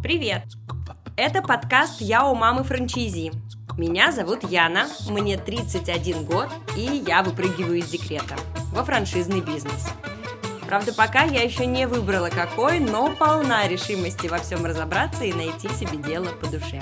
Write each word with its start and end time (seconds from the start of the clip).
Привет! 0.00 0.44
Это 1.16 1.42
подкаст 1.42 2.00
«Я 2.00 2.26
у 2.26 2.34
мамы 2.36 2.62
франчайзи». 2.62 3.32
Меня 3.76 4.12
зовут 4.12 4.48
Яна, 4.48 4.86
мне 5.08 5.36
31 5.36 6.24
год, 6.24 6.48
и 6.76 7.04
я 7.06 7.22
выпрыгиваю 7.24 7.78
из 7.78 7.88
декрета 7.88 8.36
во 8.72 8.84
франшизный 8.84 9.40
бизнес. 9.40 9.88
Правда, 10.68 10.92
пока 10.92 11.24
я 11.24 11.42
еще 11.42 11.66
не 11.66 11.88
выбрала 11.88 12.28
какой, 12.28 12.80
но 12.80 13.14
полна 13.14 13.66
решимости 13.68 14.26
во 14.28 14.38
всем 14.38 14.64
разобраться 14.64 15.24
и 15.24 15.32
найти 15.32 15.68
себе 15.68 15.98
дело 15.98 16.28
по 16.40 16.46
душе. 16.46 16.80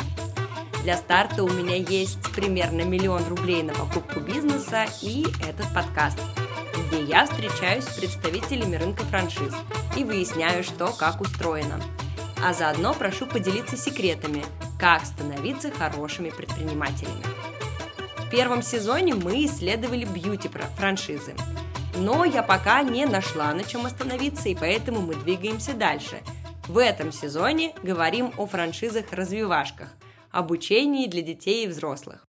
Для 0.82 0.96
старта 0.96 1.42
у 1.42 1.48
меня 1.48 1.76
есть 1.76 2.32
примерно 2.32 2.82
миллион 2.82 3.26
рублей 3.28 3.62
на 3.62 3.72
покупку 3.74 4.20
бизнеса 4.20 4.86
и 5.02 5.26
этот 5.46 5.72
подкаст– 5.74 6.18
где 6.90 7.02
я 7.02 7.26
встречаюсь 7.26 7.84
с 7.84 7.98
представителями 7.98 8.76
рынка 8.76 9.04
франшиз 9.04 9.54
и 9.96 10.04
выясняю, 10.04 10.64
что 10.64 10.92
как 10.92 11.20
устроено. 11.20 11.80
А 12.42 12.54
заодно 12.54 12.94
прошу 12.94 13.26
поделиться 13.26 13.76
секретами, 13.76 14.42
как 14.78 15.04
становиться 15.04 15.70
хорошими 15.70 16.30
предпринимателями. 16.30 17.22
В 18.16 18.30
первом 18.30 18.62
сезоне 18.62 19.14
мы 19.14 19.44
исследовали 19.44 20.06
бьюти-франшизы. 20.06 21.34
Но 21.98 22.24
я 22.24 22.42
пока 22.42 22.82
не 22.82 23.04
нашла 23.04 23.52
на 23.52 23.62
чем 23.62 23.84
остановиться, 23.84 24.48
и 24.48 24.54
поэтому 24.54 25.02
мы 25.02 25.16
двигаемся 25.16 25.74
дальше. 25.74 26.22
В 26.66 26.78
этом 26.78 27.12
сезоне 27.12 27.74
говорим 27.82 28.32
о 28.38 28.46
франшизах-развивашках, 28.46 29.94
обучении 30.30 31.08
для 31.08 31.20
детей 31.20 31.64
и 31.66 31.68
взрослых. 31.68 32.24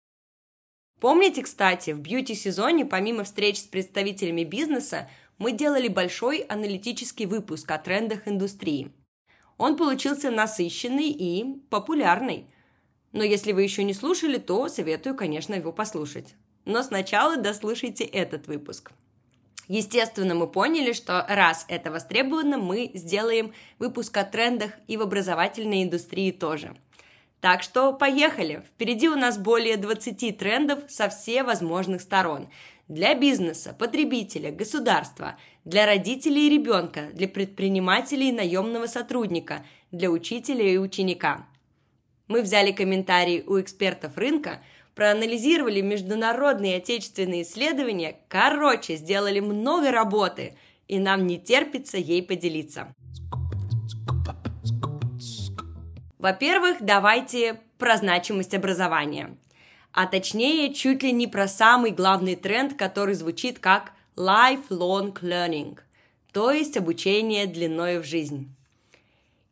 Помните, 1.01 1.43
кстати, 1.43 1.91
в 1.91 1.99
бьюти-сезоне, 1.99 2.85
помимо 2.85 3.25
встреч 3.25 3.59
с 3.59 3.63
представителями 3.63 4.45
бизнеса, 4.45 5.09
мы 5.37 5.51
делали 5.51 5.89
большой 5.89 6.39
аналитический 6.39 7.25
выпуск 7.25 7.69
о 7.69 7.77
трендах 7.77 8.27
индустрии. 8.27 8.91
Он 9.57 9.75
получился 9.75 10.31
насыщенный 10.31 11.09
и 11.09 11.61
популярный. 11.69 12.47
Но 13.11 13.23
если 13.23 13.51
вы 13.51 13.63
еще 13.63 13.83
не 13.83 13.93
слушали, 13.93 14.37
то 14.37 14.67
советую, 14.67 15.15
конечно, 15.15 15.53
его 15.55 15.71
послушать. 15.71 16.35
Но 16.65 16.83
сначала 16.83 17.37
дослушайте 17.37 18.03
этот 18.03 18.47
выпуск. 18.47 18.91
Естественно, 19.67 20.35
мы 20.35 20.47
поняли, 20.47 20.93
что 20.93 21.25
раз 21.27 21.65
это 21.67 21.91
востребовано, 21.91 22.57
мы 22.57 22.91
сделаем 22.93 23.53
выпуск 23.79 24.15
о 24.17 24.23
трендах 24.23 24.71
и 24.87 24.95
в 24.97 25.01
образовательной 25.01 25.83
индустрии 25.83 26.31
тоже– 26.31 26.75
так 27.41 27.61
что 27.61 27.93
поехали! 27.93 28.63
Впереди 28.67 29.09
у 29.09 29.15
нас 29.15 29.37
более 29.37 29.77
20 29.77 30.37
трендов 30.37 30.79
со 30.87 31.07
всех 31.07 31.45
возможных 31.45 32.01
сторон. 32.01 32.49
Для 32.87 33.15
бизнеса, 33.15 33.75
потребителя, 33.77 34.49
государства, 34.49 35.37
для 35.65 35.85
родителей 35.85 36.47
и 36.47 36.49
ребенка, 36.49 37.09
для 37.11 37.27
предпринимателей 37.27 38.29
и 38.29 38.31
наемного 38.33 38.87
сотрудника, 38.87 39.65
для 39.91 40.09
учителя 40.09 40.65
и 40.65 40.77
ученика. 40.77 41.47
Мы 42.29 42.41
взяли 42.41 42.71
комментарии 42.71 43.43
у 43.45 43.59
экспертов 43.59 44.17
рынка, 44.17 44.63
проанализировали 44.95 45.81
международные 45.81 46.75
и 46.75 46.77
отечественные 46.77 47.41
исследования, 47.41 48.19
короче, 48.29 48.95
сделали 48.95 49.41
много 49.41 49.91
работы, 49.91 50.57
и 50.87 50.97
нам 50.97 51.27
не 51.27 51.37
терпится 51.37 51.97
ей 51.97 52.23
поделиться. 52.23 52.95
Во-первых, 56.17 56.77
давайте 56.79 57.59
про 57.77 57.97
значимость 57.97 58.53
образования. 58.53 59.37
А 59.91 60.05
точнее, 60.05 60.73
чуть 60.73 61.03
ли 61.03 61.11
не 61.11 61.27
про 61.27 61.47
самый 61.47 61.91
главный 61.91 62.35
тренд, 62.35 62.75
который 62.75 63.15
звучит 63.15 63.59
как 63.59 63.93
lifelong 64.15 65.13
learning, 65.21 65.79
то 66.31 66.51
есть 66.51 66.77
обучение 66.77 67.47
длиной 67.47 67.99
в 67.99 68.05
жизнь. 68.05 68.49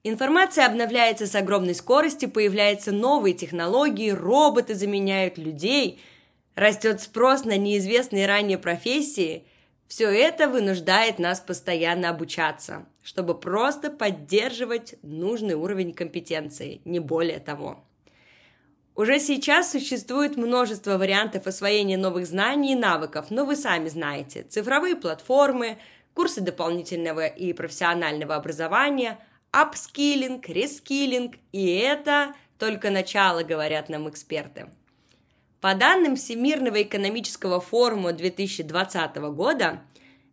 Информация 0.03 0.67
обновляется 0.67 1.25
с 1.25 1.33
огромной 1.33 1.73
скоростью, 1.73 2.29
появляются 2.29 2.91
новые 2.91 3.33
технологии, 3.33 4.11
роботы 4.11 4.75
заменяют 4.75 5.37
людей, 5.37 5.99
растет 6.53 7.01
спрос 7.01 7.43
на 7.43 7.57
неизвестные 7.57 8.27
ранее 8.27 8.57
профессии– 8.57 9.43
все 9.87 10.09
это 10.09 10.49
вынуждает 10.49 11.19
нас 11.19 11.39
постоянно 11.39 12.09
обучаться, 12.09 12.85
чтобы 13.03 13.37
просто 13.37 13.91
поддерживать 13.91 14.95
нужный 15.03 15.53
уровень 15.53 15.93
компетенции, 15.93 16.81
не 16.85 16.99
более 16.99 17.39
того. 17.39 17.83
Уже 18.95 19.19
сейчас 19.19 19.71
существует 19.71 20.37
множество 20.37 20.97
вариантов 20.97 21.47
освоения 21.47 21.97
новых 21.97 22.25
знаний 22.25 22.71
и 22.71 22.75
навыков, 22.75 23.25
но 23.29 23.45
вы 23.45 23.57
сами 23.57 23.89
знаете. 23.89 24.43
Цифровые 24.43 24.95
платформы, 24.95 25.77
курсы 26.13 26.39
дополнительного 26.39 27.27
и 27.27 27.51
профессионального 27.51 28.35
образования, 28.35 29.19
апскиллинг, 29.51 30.47
рескиллинг, 30.47 31.35
и 31.51 31.75
это 31.75 32.35
только 32.57 32.89
начало, 32.89 33.43
говорят 33.43 33.89
нам 33.89 34.07
эксперты. 34.07 34.67
По 35.59 35.75
данным 35.75 36.15
Всемирного 36.15 36.81
экономического 36.81 37.59
форума 37.59 38.13
2020 38.13 39.17
года, 39.33 39.81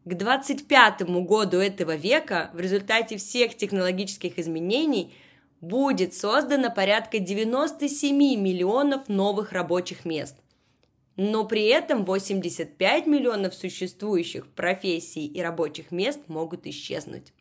к 0.05 0.15
25 0.15 1.03
году 1.25 1.59
этого 1.59 1.97
века 1.97 2.50
в 2.55 2.61
результате 2.61 3.17
всех 3.17 3.56
технологических 3.56 4.39
изменений 4.39 5.15
будет 5.62 6.12
создано 6.12 6.71
порядка 6.71 7.19
97 7.19 8.15
миллионов 8.15 9.09
новых 9.09 9.53
рабочих 9.53 10.05
мест. 10.05 10.37
Но 11.17 11.47
при 11.47 11.65
этом 11.69 12.05
85 12.05 13.06
миллионов 13.06 13.55
существующих 13.55 14.47
профессий 14.49 15.27
и 15.27 15.41
рабочих 15.41 15.91
мест 15.91 16.21
могут 16.27 16.67
исчезнуть. 16.67 17.33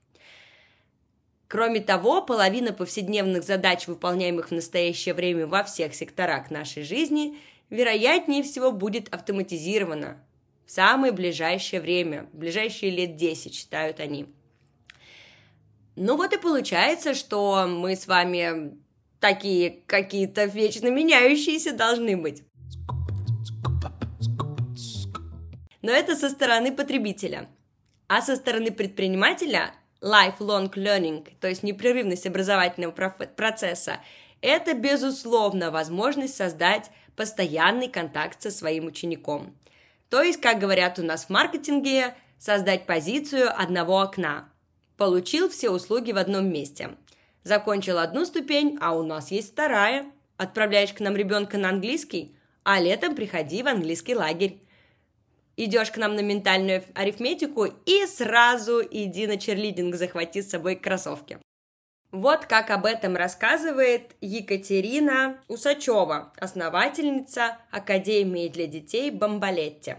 Кроме 1.50 1.82
того, 1.82 2.22
половина 2.22 2.72
повседневных 2.72 3.44
задач, 3.44 3.88
выполняемых 3.88 4.52
в 4.52 4.54
настоящее 4.54 5.14
время 5.14 5.46
во 5.46 5.66
всех 5.66 5.94
секторах 5.94 6.50
нашей 6.50 6.84
жизни– 6.84 7.38
вероятнее 7.72 8.44
всего 8.44 8.72
будет 8.72 9.12
автоматизировано 9.12 10.24
в 10.68 10.72
самое 10.72 11.12
ближайшее 11.12 11.82
время, 11.82 12.28
в 12.32 12.38
ближайшие 12.38 12.92
лет 12.92 13.16
10, 13.16 13.56
считают 13.56 14.00
они. 14.00 14.28
Ну 15.96 16.16
вот 16.18 16.34
и 16.34 16.38
получается, 16.38 17.14
что 17.14 17.66
мы 17.68 17.96
с 17.96 18.08
вами 18.08 18.78
такие 19.20 19.82
какие-то 19.86 20.46
вечно 20.46 20.88
меняющиеся 20.88 21.74
должны 21.74 22.18
быть. 22.18 22.44
Но 25.82 25.92
это 25.92 26.16
со 26.16 26.30
стороны 26.30 26.72
потребителя. 26.72 27.50
А 28.08 28.22
со 28.22 28.36
стороны 28.36 28.72
предпринимателя 28.72 29.74
lifelong 30.02 30.72
learning, 30.74 31.28
то 31.40 31.48
есть 31.48 31.64
непрерывность 31.64 32.28
образовательного 32.28 32.92
процесса, 32.92 34.00
это, 34.42 34.74
безусловно, 34.74 35.72
возможность 35.72 36.36
создать 36.36 36.90
постоянный 37.16 37.88
контакт 37.88 38.42
со 38.42 38.52
своим 38.52 38.88
учеником. 38.88 39.56
То 40.10 40.22
есть, 40.22 40.42
как 40.42 40.60
говорят 40.60 41.00
у 41.00 41.04
нас 41.04 41.26
в 41.26 41.30
маркетинге, 41.30 42.16
создать 42.38 42.86
позицию 42.86 43.50
одного 43.56 44.00
окна. 44.00 44.51
Получил 45.02 45.50
все 45.50 45.72
услуги 45.72 46.12
в 46.12 46.18
одном 46.18 46.54
месте. 46.54 46.92
Закончил 47.44 47.98
одну 47.98 48.24
ступень, 48.24 48.78
а 48.80 48.96
у 48.96 49.02
нас 49.02 49.32
есть 49.32 49.54
вторая. 49.54 50.06
Отправляешь 50.38 50.94
к 50.94 51.00
нам 51.00 51.16
ребенка 51.16 51.58
на 51.58 51.70
английский, 51.70 52.36
а 52.64 52.80
летом 52.80 53.16
приходи 53.16 53.64
в 53.64 53.68
английский 53.68 54.14
лагерь. 54.14 54.62
Идешь 55.58 55.90
к 55.90 55.98
нам 55.98 56.16
на 56.16 56.20
ментальную 56.20 56.84
арифметику 56.94 57.66
и 57.66 58.06
сразу 58.06 58.80
иди 58.92 59.26
на 59.26 59.38
черлидинг, 59.38 59.96
захвати 59.96 60.44
с 60.44 60.52
собой 60.52 60.76
кроссовки. 60.76 61.40
Вот 62.12 62.46
как 62.46 62.70
об 62.70 62.86
этом 62.86 63.16
рассказывает 63.16 64.16
Екатерина 64.22 65.42
Усачева, 65.48 66.32
основательница 66.38 67.58
Академии 67.72 68.50
для 68.50 68.68
детей 68.68 69.10
Бомбалетти. 69.10 69.96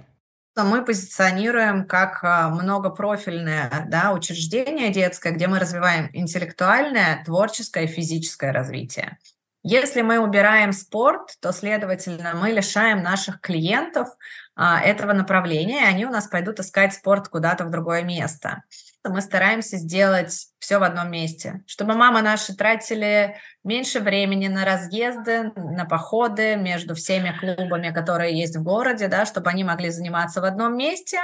Мы 0.57 0.85
позиционируем 0.85 1.87
как 1.87 2.23
а, 2.23 2.51
многопрофильное 2.51 3.87
да, 3.89 4.13
учреждение 4.13 4.91
детское, 4.91 5.33
где 5.33 5.47
мы 5.47 5.59
развиваем 5.59 6.11
интеллектуальное, 6.13 7.25
творческое 7.25 7.85
и 7.85 7.89
физическое 7.89 8.53
развитие. 8.53 9.19
Если 9.63 10.03
мы 10.03 10.19
убираем 10.19 10.72
спорт, 10.72 11.37
то, 11.41 11.53
следовательно, 11.53 12.34
мы 12.34 12.51
лишаем 12.51 13.03
наших 13.03 13.41
клиентов 13.41 14.09
а, 14.54 14.81
этого 14.81 15.13
направления, 15.13 15.83
и 15.83 15.89
они 15.89 16.04
у 16.04 16.10
нас 16.10 16.27
пойдут 16.27 16.60
искать 16.60 16.93
спорт 16.95 17.28
куда-то 17.28 17.65
в 17.65 17.71
другое 17.71 18.03
место 18.03 18.63
мы 19.09 19.21
стараемся 19.21 19.77
сделать 19.78 20.48
все 20.72 20.78
в 20.78 20.84
одном 20.84 21.10
месте, 21.10 21.63
чтобы 21.66 21.92
мамы 21.92 22.22
наши 22.22 22.57
тратили 22.57 23.36
меньше 23.63 24.01
времени 24.01 24.48
на 24.48 24.65
разъезды, 24.65 25.53
на 25.54 25.84
походы 25.84 26.57
между 26.57 26.95
всеми 26.95 27.36
клубами, 27.39 27.91
которые 27.91 28.39
есть 28.39 28.57
в 28.57 28.63
городе, 28.63 29.09
да, 29.09 29.27
чтобы 29.27 29.51
они 29.51 29.65
могли 29.65 29.91
заниматься 29.91 30.41
в 30.41 30.45
одном 30.45 30.74
месте, 30.78 31.19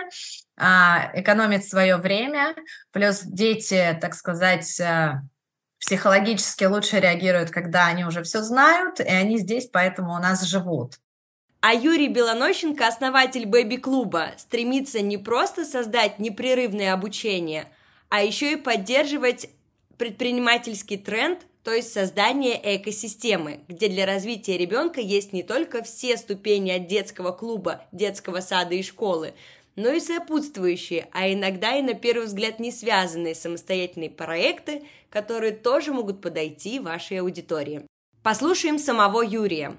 а, 0.58 1.10
экономить 1.14 1.66
свое 1.66 1.96
время, 1.96 2.54
плюс 2.92 3.22
дети, 3.22 3.96
так 3.98 4.14
сказать, 4.14 4.78
э, 4.80 5.14
психологически 5.80 6.64
лучше 6.64 7.00
реагируют, 7.00 7.50
когда 7.50 7.86
они 7.86 8.04
уже 8.04 8.22
все 8.24 8.42
знают, 8.42 9.00
и 9.00 9.04
они 9.04 9.38
здесь, 9.38 9.70
поэтому 9.72 10.12
у 10.12 10.18
нас 10.18 10.42
живут. 10.42 10.96
А 11.62 11.72
Юрий 11.72 12.08
Белонощенко, 12.08 12.86
основатель 12.86 13.46
бэби-клуба, 13.46 14.32
стремится 14.36 15.00
не 15.00 15.16
просто 15.16 15.64
создать 15.64 16.18
непрерывное 16.18 16.92
обучение, 16.92 17.66
а 18.08 18.22
еще 18.22 18.52
и 18.52 18.56
поддерживать 18.56 19.50
предпринимательский 19.96 20.96
тренд 20.96 21.40
то 21.68 21.74
есть 21.74 21.92
создание 21.92 22.58
экосистемы, 22.76 23.60
где 23.68 23.88
для 23.88 24.06
развития 24.06 24.56
ребенка 24.56 25.02
есть 25.02 25.34
не 25.34 25.42
только 25.42 25.82
все 25.82 26.16
ступени 26.16 26.70
от 26.70 26.86
детского 26.86 27.30
клуба, 27.30 27.82
детского 27.92 28.40
сада 28.40 28.74
и 28.74 28.82
школы, 28.82 29.34
но 29.76 29.90
и 29.90 30.00
сопутствующие, 30.00 31.08
а 31.12 31.30
иногда 31.30 31.76
и 31.76 31.82
на 31.82 31.92
первый 31.92 32.24
взгляд 32.24 32.58
не 32.58 32.72
связанные 32.72 33.34
самостоятельные 33.34 34.08
проекты, 34.08 34.84
которые 35.10 35.52
тоже 35.52 35.92
могут 35.92 36.22
подойти 36.22 36.80
вашей 36.80 37.20
аудитории. 37.20 37.82
Послушаем 38.22 38.78
самого 38.78 39.20
Юрия. 39.20 39.76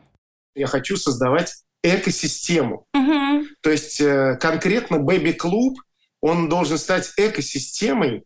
Я 0.56 0.68
хочу 0.68 0.96
создавать 0.96 1.56
экосистему. 1.84 2.86
Угу. 2.94 3.46
То 3.62 3.72
есть 3.72 4.00
э, 4.00 4.38
конкретно 4.40 4.98
Baby 4.98 5.36
Club, 5.36 5.76
он 6.22 6.50
должен 6.50 6.78
стать 6.78 7.12
экосистемой, 7.18 8.24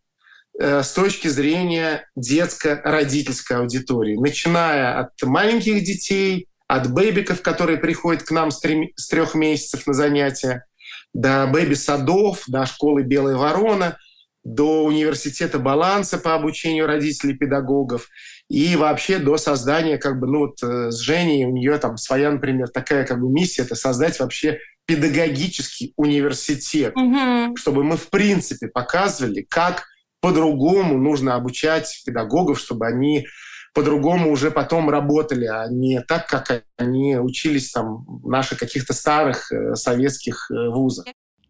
Э, 0.60 0.84
с 0.84 0.92
точки 0.92 1.30
зрения 1.30 2.08
детско-родительской 2.16 3.58
аудитории, 3.58 4.16
начиная 4.16 5.00
от 5.00 5.10
маленьких 5.24 5.84
детей, 5.84 6.48
от 6.68 6.92
бэбиков, 6.92 7.42
которые 7.42 7.80
приходят 7.80 8.22
к 8.22 8.30
нам 8.30 8.52
с, 8.52 8.62
с 8.96 9.08
трех 9.08 9.34
месяцев 9.34 9.88
на 9.88 9.94
занятия, 9.94 10.66
до 11.12 11.48
бэби-садов, 11.48 12.44
до 12.48 12.68
школы 12.68 13.02
«Белая 13.02 13.36
ворона», 13.36 13.98
до 14.44 14.84
университета 14.84 15.58
баланса 15.58 16.20
по 16.20 16.36
обучению 16.36 16.86
родителей 16.86 17.34
педагогов 17.34 18.10
и 18.50 18.76
вообще 18.76 19.18
до 19.18 19.38
создания, 19.38 19.98
как 19.98 20.20
бы, 20.20 20.28
ну 20.28 20.40
вот 20.40 20.62
э, 20.62 20.92
с 20.92 21.00
Женей, 21.00 21.46
у 21.46 21.52
нее 21.52 21.80
там 21.80 21.98
своя, 21.98 22.30
например, 22.30 22.68
такая 22.68 23.08
как 23.08 23.20
бы 23.20 23.30
миссия, 23.30 23.64
это 23.64 23.74
создать 23.74 24.20
вообще 24.20 24.60
педагогический 24.86 25.94
университет, 25.96 26.96
угу. 26.96 27.56
чтобы 27.58 27.84
мы 27.84 27.98
в 27.98 28.10
принципе 28.10 28.68
показывали, 28.68 29.46
как 29.50 29.86
по-другому 30.20 30.98
нужно 30.98 31.36
обучать 31.36 32.02
педагогов, 32.06 32.60
чтобы 32.60 32.88
они 32.88 33.26
по-другому 33.74 34.32
уже 34.32 34.52
потом 34.52 34.90
работали, 34.90 35.46
а 35.46 35.68
не 35.68 36.02
так, 36.02 36.28
как 36.28 36.64
они 36.78 37.18
учились 37.18 37.72
там 37.72 38.06
в 38.06 38.30
наших 38.30 38.60
каких-то 38.60 38.94
старых 38.94 39.52
э, 39.52 39.76
советских 39.76 40.52
э, 40.52 40.70
вузах. 40.70 41.06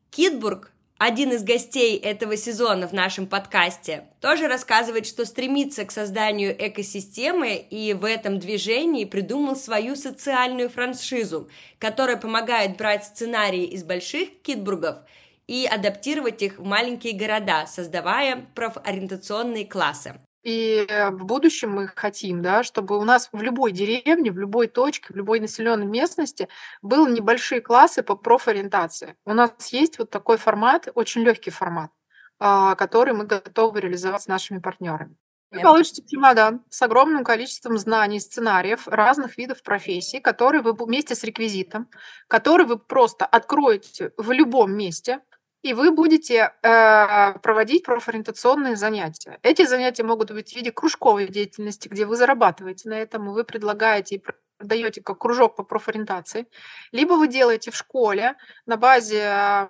Китбург, 0.09 0.71
один 0.97 1.31
из 1.31 1.43
гостей 1.43 1.97
этого 1.97 2.37
сезона 2.37 2.87
в 2.87 2.93
нашем 2.93 3.27
подкасте, 3.27 4.05
тоже 4.21 4.47
рассказывает, 4.47 5.05
что 5.05 5.25
стремится 5.25 5.85
к 5.85 5.91
созданию 5.91 6.55
экосистемы 6.57 7.55
и 7.55 7.93
в 7.93 8.05
этом 8.05 8.39
движении 8.39 9.05
придумал 9.05 9.55
свою 9.55 9.95
социальную 9.95 10.69
франшизу, 10.69 11.49
которая 11.79 12.17
помогает 12.17 12.77
брать 12.77 13.05
сценарии 13.05 13.65
из 13.65 13.83
больших 13.83 14.41
Китбургов– 14.41 14.97
и 15.47 15.65
адаптировать 15.65 16.41
их 16.41 16.59
в 16.59 16.63
маленькие 16.63 17.13
города, 17.13 17.65
создавая 17.67 18.47
профориентационные 18.55 19.65
классы. 19.65 20.15
И 20.43 20.85
э, 20.89 21.09
в 21.11 21.25
будущем 21.25 21.71
мы 21.71 21.87
хотим, 21.87 22.41
да, 22.41 22.63
чтобы 22.63 22.97
у 22.97 23.03
нас 23.03 23.29
в 23.31 23.41
любой 23.41 23.71
деревне, 23.71 24.29
в 24.31 24.37
любой 24.37 24.67
точке, 24.67 25.13
в 25.13 25.15
любой 25.15 25.39
населенной 25.39 25.85
местности 25.85 26.49
были 26.81 27.11
небольшие 27.11 27.61
классы 27.61 28.03
по 28.03 28.15
профориентации. 28.15 29.15
У 29.25 29.33
нас 29.33 29.51
есть 29.71 29.99
вот 29.99 30.09
такой 30.09 30.37
формат, 30.37 30.89
очень 30.95 31.21
легкий 31.21 31.49
формат, 31.49 31.91
а, 32.39 32.75
который 32.75 33.13
мы 33.13 33.25
готовы 33.25 33.79
реализовать 33.79 34.23
с 34.23 34.27
нашими 34.27 34.59
партнерами. 34.59 35.15
Вы 35.53 35.61
получите 35.61 36.03
чемодан 36.05 36.61
с 36.69 36.81
огромным 36.81 37.23
количеством 37.23 37.77
знаний, 37.77 38.19
сценариев 38.19 38.87
разных 38.87 39.37
видов 39.37 39.61
профессий, 39.61 40.19
которые 40.19 40.61
вы 40.63 40.73
вместе 40.73 41.13
с 41.15 41.23
реквизитом, 41.23 41.89
который 42.27 42.65
вы 42.65 42.79
просто 42.79 43.25
откроете 43.25 44.11
в 44.17 44.31
любом 44.31 44.75
месте, 44.75 45.21
и 45.63 45.73
вы 45.73 45.91
будете 45.91 46.53
э, 46.61 47.39
проводить 47.39 47.83
профориентационные 47.83 48.75
занятия. 48.75 49.39
Эти 49.43 49.65
занятия 49.65 50.03
могут 50.03 50.29
быть 50.31 50.51
в 50.51 50.55
виде 50.55 50.71
кружковой 50.71 51.27
деятельности, 51.27 51.87
где 51.87 52.05
вы 52.05 52.17
зарабатываете 52.17 52.89
на 52.89 52.99
этом, 52.99 53.29
и 53.29 53.33
вы 53.33 53.45
предлагаете 53.45 54.15
и 54.15 54.23
продаете 54.59 55.01
как 55.01 55.19
кружок 55.19 55.55
по 55.55 55.63
профориентации, 55.63 56.47
либо 56.91 57.13
вы 57.13 57.29
делаете 57.29 57.71
в 57.71 57.77
школе 57.77 58.35
на 58.65 58.75
базе 58.75 59.69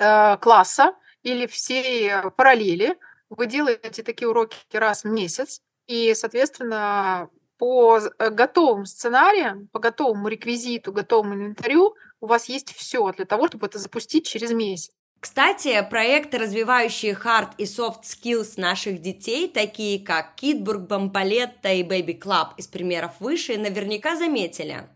э, 0.00 0.36
класса 0.38 0.94
или 1.22 1.46
всей 1.46 2.10
параллели, 2.36 2.98
вы 3.28 3.46
делаете 3.46 4.02
такие 4.02 4.28
уроки 4.28 4.56
раз 4.72 5.04
в 5.04 5.08
месяц, 5.08 5.60
и, 5.86 6.14
соответственно, 6.14 7.28
по 7.58 7.98
э, 7.98 8.30
готовым 8.30 8.86
сценариям, 8.86 9.68
по 9.68 9.78
готовому 9.78 10.28
реквизиту, 10.28 10.90
готовому 10.90 11.34
инвентарю 11.34 11.94
у 12.20 12.26
вас 12.26 12.48
есть 12.48 12.74
все 12.74 13.12
для 13.12 13.26
того, 13.26 13.48
чтобы 13.48 13.66
это 13.66 13.78
запустить 13.78 14.26
через 14.26 14.52
месяц. 14.52 14.92
Кстати, 15.22 15.86
проекты, 15.88 16.36
развивающие 16.36 17.12
hard 17.12 17.50
и 17.56 17.62
soft 17.62 18.02
skills 18.02 18.54
наших 18.56 19.00
детей, 19.00 19.46
такие 19.46 20.04
как 20.04 20.34
Китбург, 20.34 20.88
Бампалетта 20.88 21.72
и 21.72 21.84
Baby 21.84 22.18
Club 22.18 22.48
из 22.56 22.66
примеров 22.66 23.12
выше, 23.20 23.56
наверняка 23.56 24.16
заметили, 24.16 24.88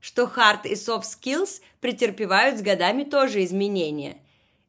что 0.00 0.24
hard 0.24 0.62
и 0.64 0.72
soft 0.72 1.04
skills 1.04 1.60
претерпевают 1.80 2.58
с 2.58 2.62
годами 2.62 3.04
тоже 3.04 3.44
изменения. 3.44 4.16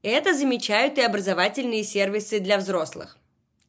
Это 0.04 0.36
замечают 0.36 1.00
и 1.00 1.02
образовательные 1.02 1.84
сервисы 1.84 2.40
для 2.40 2.60
взрослых. 2.60 3.18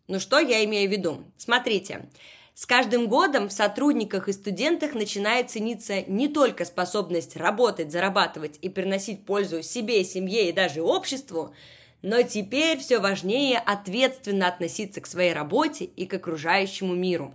Ну 0.08 0.20
что 0.20 0.40
я 0.40 0.62
имею 0.66 0.90
в 0.90 0.92
виду? 0.92 1.24
Смотрите, 1.38 2.10
с 2.54 2.66
каждым 2.66 3.08
годом 3.08 3.48
в 3.48 3.52
сотрудниках 3.52 4.28
и 4.28 4.32
студентах 4.32 4.94
начинает 4.94 5.50
цениться 5.50 6.02
не 6.02 6.28
только 6.28 6.64
способность 6.64 7.36
работать, 7.36 7.92
зарабатывать 7.92 8.58
и 8.60 8.68
приносить 8.68 9.24
пользу 9.24 9.62
себе, 9.62 10.04
семье 10.04 10.48
и 10.48 10.52
даже 10.52 10.82
обществу, 10.82 11.54
но 12.02 12.22
теперь 12.22 12.78
все 12.78 12.98
важнее 12.98 13.58
ответственно 13.58 14.48
относиться 14.48 15.00
к 15.00 15.06
своей 15.06 15.32
работе 15.32 15.84
и 15.84 16.06
к 16.06 16.14
окружающему 16.14 16.94
миру. 16.94 17.32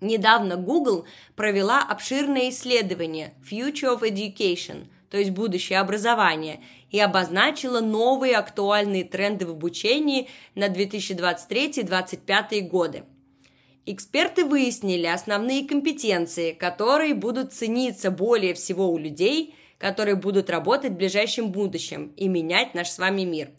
Недавно 0.00 0.56
Google 0.56 1.04
провела 1.36 1.80
обширное 1.82 2.48
исследование 2.50 3.34
Future 3.48 3.96
of 3.96 4.02
Education, 4.02 4.86
то 5.10 5.18
есть 5.18 5.30
будущее 5.30 5.78
образование, 5.78 6.60
и 6.90 6.98
обозначила 6.98 7.80
новые 7.80 8.36
актуальные 8.36 9.04
тренды 9.04 9.46
в 9.46 9.50
обучении 9.50 10.28
на 10.54 10.68
2023-2025 10.68 12.60
годы– 12.62 13.04
Эксперты 13.84 14.44
выяснили 14.44 15.06
основные 15.06 15.66
компетенции, 15.66 16.52
которые 16.52 17.14
будут 17.14 17.52
цениться 17.52 18.12
более 18.12 18.54
всего 18.54 18.88
у 18.88 18.96
людей, 18.96 19.56
которые 19.78 20.14
будут 20.14 20.50
работать 20.50 20.92
в 20.92 20.96
ближайшем 20.96 21.50
будущем 21.50 22.12
и 22.16 22.28
менять 22.28 22.74
наш 22.74 22.90
с 22.90 22.98
вами 22.98 23.22
мир. 23.22 23.50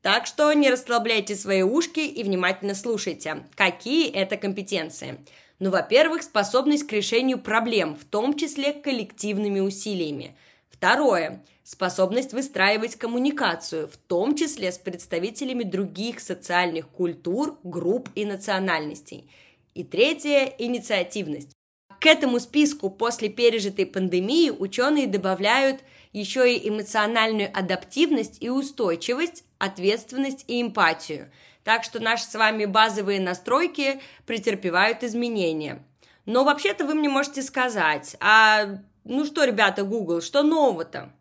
Так 0.00 0.26
что 0.26 0.52
не 0.52 0.70
расслабляйте 0.70 1.34
свои 1.34 1.62
ушки 1.62 1.98
и 1.98 2.22
внимательно 2.22 2.76
слушайте, 2.76 3.44
какие 3.56 4.08
это 4.08 4.36
компетенции. 4.36 5.18
Ну, 5.58 5.70
во-первых, 5.70 6.22
способность 6.22 6.86
к 6.86 6.92
решению 6.92 7.38
проблем, 7.38 7.96
в 7.96 8.04
том 8.04 8.36
числе 8.36 8.72
коллективными 8.72 9.58
усилиями. 9.58 10.36
Второе– 10.70 11.42
способность 11.64 12.32
выстраивать 12.32 12.94
коммуникацию, 12.94 13.88
в 13.88 13.96
том 13.96 14.36
числе 14.36 14.70
с 14.70 14.78
представителями 14.78 15.64
других 15.64 16.20
социальных 16.20 16.86
культур, 16.88 17.58
групп 17.64 18.10
и 18.14 18.24
национальностей– 18.24 19.28
и 19.74 19.84
третье– 19.84 20.52
инициативность. 20.58 21.52
К 22.00 22.06
этому 22.06 22.40
списку 22.40 22.90
после 22.90 23.28
пережитой 23.28 23.86
пандемии 23.86 24.50
ученые 24.50 25.06
добавляют 25.06 25.80
еще 26.12 26.52
и 26.52 26.68
эмоциональную 26.68 27.50
адаптивность 27.56 28.42
и 28.42 28.50
устойчивость, 28.50 29.44
ответственность 29.58 30.44
и 30.48 30.60
эмпатию. 30.60 31.30
Так 31.64 31.84
что 31.84 32.00
наши 32.00 32.24
с 32.24 32.34
вами 32.34 32.64
базовые 32.64 33.20
настройки 33.20 34.00
претерпевают 34.26 35.04
изменения. 35.04 35.84
Но 36.26 36.44
вообще-то 36.44 36.84
вы 36.84 36.94
мне 36.94 37.08
можете 37.08 37.42
сказать, 37.42 38.16
а 38.20 38.80
ну 39.04 39.24
что, 39.24 39.44
ребята, 39.44 39.84
Google, 39.84 40.20
что 40.20 40.42
нового-то? 40.42 41.12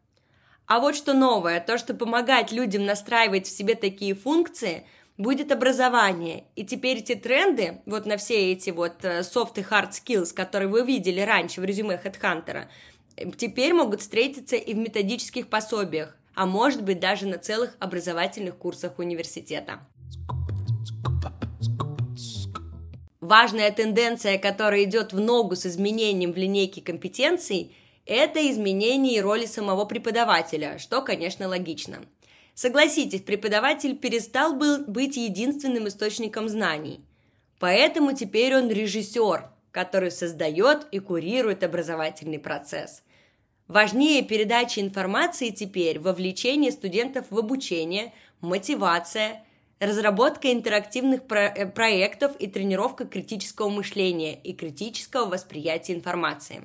А 0.66 0.80
вот 0.80 0.96
что 0.96 1.14
новое, 1.14 1.60
то, 1.60 1.78
что 1.78 1.94
помогать 1.94 2.52
людям 2.52 2.86
настраивать 2.86 3.46
в 3.46 3.56
себе 3.56 3.76
такие 3.76 4.16
функции– 4.16 4.86
будет 5.22 5.52
образование. 5.52 6.46
И 6.56 6.66
теперь 6.66 6.98
эти 6.98 7.16
тренды, 7.16 7.82
вот 7.86 8.06
на 8.06 8.18
все 8.18 8.52
эти 8.52 8.72
вот 8.72 9.06
э, 9.06 9.20
soft 9.20 9.54
и 9.58 9.62
hard 9.62 9.92
skills, 9.92 10.34
которые 10.34 10.68
вы 10.68 10.84
видели 10.84 11.22
раньше 11.22 11.62
в 11.62 11.64
резюме 11.64 12.00
HeadHunter, 12.04 12.66
э, 13.16 13.32
теперь 13.38 13.74
могут 13.74 14.02
встретиться 14.02 14.56
и 14.56 14.74
в 14.74 14.78
методических 14.78 15.48
пособиях, 15.48 16.18
а 16.34 16.46
может 16.46 16.84
быть 16.84 17.00
даже 17.00 17.28
на 17.28 17.38
целых 17.38 17.76
образовательных 17.80 18.58
курсах 18.58 19.00
университета. 19.00 19.80
Важная 23.20 23.72
тенденция, 23.72 24.40
которая 24.40 24.84
идет 24.84 25.14
в 25.14 25.20
ногу 25.20 25.56
с 25.56 25.66
изменением 25.66 26.34
в 26.34 26.38
линейке 26.38 26.82
компетенций, 26.82 27.76
это 28.08 28.40
изменение 28.50 29.22
роли 29.22 29.46
самого 29.46 29.86
преподавателя, 29.86 30.80
что, 30.80 31.02
конечно, 31.02 31.48
логично– 31.48 32.00
Согласитесь, 32.62 33.22
преподаватель 33.22 33.98
перестал 33.98 34.54
был 34.54 34.86
быть 34.86 35.18
единственным 35.18 35.88
источником 35.88 36.48
знаний. 36.48 37.02
Поэтому 37.58 38.16
теперь 38.16 38.56
он 38.56 38.70
режиссер, 38.70 39.50
который 39.72 40.12
создает 40.12 40.86
и 40.92 41.00
курирует 41.00 41.64
образовательный 41.64 42.38
процесс. 42.38 43.02
Важнее 43.68 44.22
передачи 44.22 44.80
информации 44.80 45.50
теперь 45.50 45.98
вовлечение 45.98 46.72
студентов 46.72 47.26
в 47.32 47.40
обучение, 47.40 48.14
мотивация, 48.42 49.44
разработка 49.80 50.54
интерактивных 50.54 51.26
про- 51.26 51.48
э, 51.48 51.66
проектов 51.66 52.36
и 52.38 52.46
тренировка 52.46 53.08
критического 53.08 53.70
мышления 53.70 54.36
и 54.36 54.54
критического 54.54 55.26
восприятия 55.26 55.96
информации. 55.96 56.62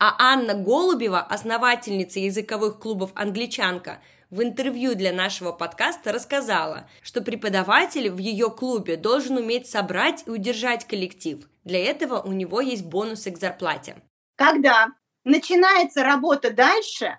А 0.00 0.16
Анна 0.18 0.54
Голубева, 0.54 1.20
основательница 1.20 2.18
языковых 2.18 2.80
клубов 2.80 3.12
«Англичанка», 3.14 4.00
в 4.30 4.42
интервью 4.42 4.94
для 4.94 5.12
нашего 5.12 5.52
подкаста 5.52 6.12
рассказала, 6.12 6.88
что 7.02 7.22
преподаватель 7.22 8.10
в 8.10 8.18
ее 8.18 8.50
клубе 8.50 8.96
должен 8.96 9.38
уметь 9.38 9.68
собрать 9.68 10.24
и 10.26 10.30
удержать 10.30 10.86
коллектив. 10.86 11.48
Для 11.64 11.82
этого 11.82 12.20
у 12.20 12.32
него 12.32 12.60
есть 12.60 12.84
бонусы 12.84 13.30
к 13.30 13.38
зарплате. 13.38 13.96
Когда 14.36 14.88
начинается 15.24 16.02
работа 16.02 16.50
дальше, 16.50 17.18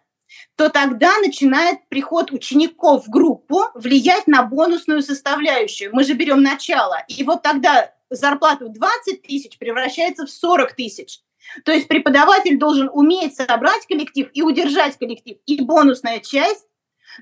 то 0.55 0.69
тогда 0.69 1.17
начинает 1.17 1.87
приход 1.89 2.31
учеников 2.31 3.07
в 3.07 3.09
группу 3.09 3.63
влиять 3.73 4.27
на 4.27 4.43
бонусную 4.43 5.01
составляющую. 5.01 5.89
Мы 5.93 6.03
же 6.03 6.13
берем 6.13 6.43
начало. 6.43 7.03
И 7.07 7.23
вот 7.23 7.41
тогда 7.41 7.91
зарплата 8.11 8.65
в 8.65 8.73
20 8.73 9.23
тысяч 9.23 9.57
превращается 9.57 10.27
в 10.27 10.29
40 10.29 10.75
тысяч. 10.75 11.21
То 11.65 11.71
есть 11.71 11.87
преподаватель 11.87 12.59
должен 12.59 12.89
уметь 12.93 13.35
собрать 13.35 13.85
коллектив 13.87 14.29
и 14.33 14.43
удержать 14.43 14.97
коллектив. 14.97 15.37
И 15.47 15.63
бонусная 15.63 16.19
часть 16.19 16.68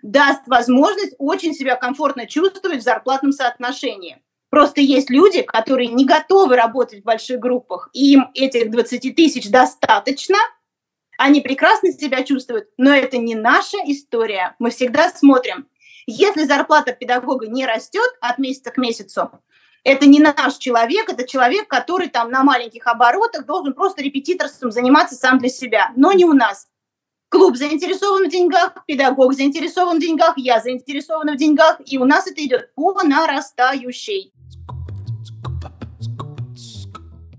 даст 0.02 0.42
возможность 0.48 1.16
очень 1.18 1.54
себя 1.54 1.76
комфортно 1.76 2.26
чувствовать 2.28 2.80
в 2.80 2.84
зарплатном 2.84 3.32
соотношении. 3.32 4.22
Просто 4.50 4.82
есть 4.82 5.10
люди, 5.10 5.42
которые 5.42 5.90
не 5.90 6.06
готовы 6.06 6.56
работать 6.56 7.02
в 7.02 7.06
больших 7.06 7.40
группах, 7.40 7.90
им 7.94 8.30
этих 8.34 8.72
20 8.72 9.16
тысяч 9.16 9.50
достаточно, 9.50 10.38
они 11.18 11.42
прекрасно 11.42 11.92
себя 11.92 12.24
чувствуют, 12.24 12.70
но 12.78 12.94
это 12.94 13.18
не 13.18 13.36
наша 13.36 13.78
история. 13.86 14.56
Мы 14.60 14.70
всегда 14.70 15.10
смотрим, 15.10 15.68
если 16.06 16.46
зарплата 16.46 16.94
педагога 16.94 17.48
не 17.48 17.66
растет 17.66 18.10
от 18.22 18.38
месяца 18.38 18.72
к 18.72 18.78
месяцу, 18.78 19.32
это 19.84 20.06
не 20.06 20.20
наш 20.20 20.58
человек, 20.58 21.10
это 21.10 21.28
человек, 21.28 21.68
который 21.68 22.08
там 22.08 22.30
на 22.30 22.44
маленьких 22.44 22.88
оборотах 22.88 23.46
должен 23.46 23.74
просто 23.74 24.02
репетиторством 24.02 24.72
заниматься 24.72 25.16
сам 25.16 25.40
для 25.40 25.50
себя, 25.50 25.92
но 25.96 26.12
не 26.12 26.26
у 26.26 26.34
нас. 26.34 26.68
Клуб 27.30 27.58
заинтересован 27.58 28.30
в 28.30 28.32
деньгах, 28.32 28.86
педагог 28.86 29.34
заинтересован 29.34 29.98
в 29.98 30.02
деньгах, 30.02 30.36
я 30.38 30.62
заинтересована 30.62 31.34
в 31.34 31.38
деньгах, 31.38 31.82
и 31.86 31.98
у 31.98 32.06
нас 32.06 32.26
это 32.26 32.44
идет 32.44 32.74
по 32.74 33.04
нарастающей. 33.04 34.32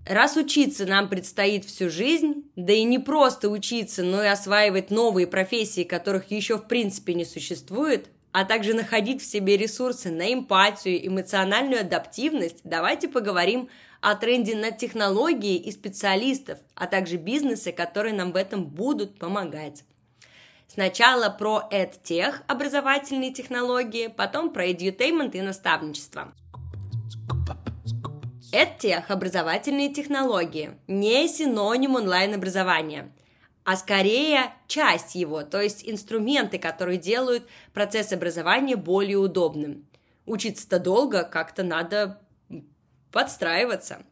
Раз 0.07 0.37
учиться 0.37 0.85
нам 0.85 1.09
предстоит 1.09 1.65
всю 1.65 1.89
жизнь, 1.89 2.51
да 2.55 2.73
и 2.75 2.85
не 2.85 2.99
просто 2.99 3.49
учиться, 3.49 4.03
но 4.03 4.23
и 4.23 4.27
осваивать 4.27 4.91
новые 4.91 5.27
профессии, 5.27 5.85
которых 5.85 6.31
еще 6.31 6.59
в 6.59 6.67
принципе 6.67 7.15
не 7.15 7.25
существует, 7.25 8.09
а 8.33 8.45
также 8.45 8.75
находить 8.75 9.23
в 9.23 9.27
себе 9.27 9.57
ресурсы 9.57 10.11
на 10.11 10.33
эмпатию, 10.33 11.07
эмоциональную 11.07 11.81
адаптивность, 11.81 12.61
давайте 12.63 13.09
поговорим 13.09 13.71
о 14.01 14.15
тренде 14.15 14.57
на 14.57 14.71
технологии 14.71 15.57
и 15.57 15.71
специалистов, 15.71 16.59
а 16.75 16.87
также 16.87 17.17
бизнесы, 17.17 17.73
которые 17.73 18.15
нам 18.15 18.33
в 18.33 18.37
этом 18.37 18.65
будут 18.65 19.19
помогать. 19.19 19.85
Сначала 20.67 21.31
про 21.31 21.69
EdTech, 21.71 22.43
образовательные 22.47 23.33
технологии, 23.33 24.09
потом 24.09 24.53
про 24.53 24.69
edutainment 24.69 25.37
и 25.37 25.41
наставничество. 25.41 26.33
EdTech, 28.53 29.05
образовательные 29.09 29.93
технологии, 29.93 30.73
не 30.87 31.29
синоним 31.29 31.95
онлайн-образования– 31.97 33.13
а 33.69 33.77
скорее 33.77 34.55
часть 34.67 35.15
его, 35.15 35.43
то 35.43 35.61
есть 35.61 35.87
инструменты, 35.87 36.59
которые 36.59 36.97
делают 36.97 37.47
процесс 37.75 38.15
образования 38.15 38.77
более 38.77 39.19
удобным. 39.19 39.87
Учиться-то 40.25 40.79
долго, 40.79 41.23
как-то 41.23 41.63
надо 41.63 42.19
подстраиваться. 43.13 44.03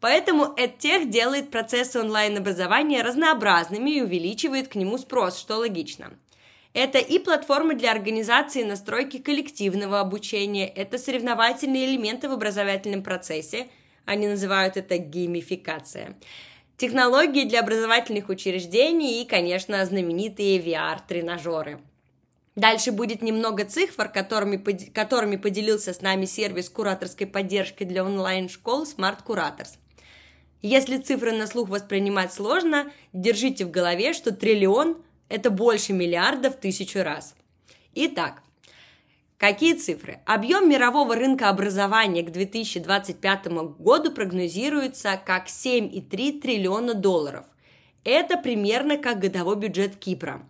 Поэтому 0.00 0.54
EdTech 0.56 1.06
делает 1.06 1.50
процессы 1.50 1.98
онлайн-образования 1.98 3.02
разнообразными 3.02 3.90
и 3.90 4.02
увеличивает 4.02 4.68
к 4.68 4.74
нему 4.76 4.98
спрос, 4.98 5.38
что 5.38 5.56
логично. 5.56 6.12
Это 6.72 6.98
и 6.98 7.18
платформы 7.18 7.74
для 7.74 7.90
организации 7.90 8.60
и 8.60 8.64
настройки 8.64 9.18
коллективного 9.18 10.00
обучения, 10.00 10.68
это 10.68 10.98
соревновательные 10.98 11.86
элементы 11.86 12.28
в 12.28 12.32
образовательном 12.32 13.02
процессе, 13.02 13.68
они 14.04 14.28
называют 14.28 14.76
это 14.76 14.98
геймификация– 14.98 16.16
технологии 16.78 17.44
для 17.44 17.60
образовательных 17.60 18.30
учреждений 18.30 19.20
и, 19.20 19.26
конечно, 19.26 19.84
знаменитые 19.84 20.60
VR-тренажеры. 20.60 21.80
Дальше 22.58 22.90
будет 22.90 23.22
немного 23.22 23.64
цифр, 23.64 24.08
которыми, 24.08 24.56
которыми 24.90 25.36
поделился 25.36 25.92
с 25.92 26.00
нами 26.00 26.24
сервис 26.24 26.68
кураторской 26.68 27.24
поддержки 27.24 27.84
для 27.84 28.04
онлайн-школ 28.04 28.82
Smart 28.82 29.18
Curators. 29.24 29.76
Если 30.60 30.96
цифры 30.96 31.30
на 31.30 31.46
слух 31.46 31.68
воспринимать 31.68 32.32
сложно, 32.32 32.90
держите 33.12 33.64
в 33.64 33.70
голове, 33.70 34.12
что 34.12 34.32
триллион– 34.32 35.00
это 35.28 35.50
больше 35.50 35.92
миллиарда 35.92 36.50
в 36.50 36.56
тысячу 36.56 37.04
раз. 37.04 37.36
Итак, 37.94 38.42
Какие 39.36 39.74
цифры? 39.74 40.18
Объем 40.26 40.68
мирового 40.68 41.14
рынка 41.14 41.50
образования 41.50 42.24
к 42.24 42.32
2025 42.32 43.46
году 43.78 44.10
прогнозируется 44.10 45.16
как 45.24 45.46
7,3 45.46 46.40
триллиона 46.40 46.94
долларов. 46.94 47.44
Это 48.02 48.36
примерно 48.36 48.96
как 48.96 49.20
годовой 49.20 49.54
бюджет 49.54 49.94
Кипра. 49.94 50.42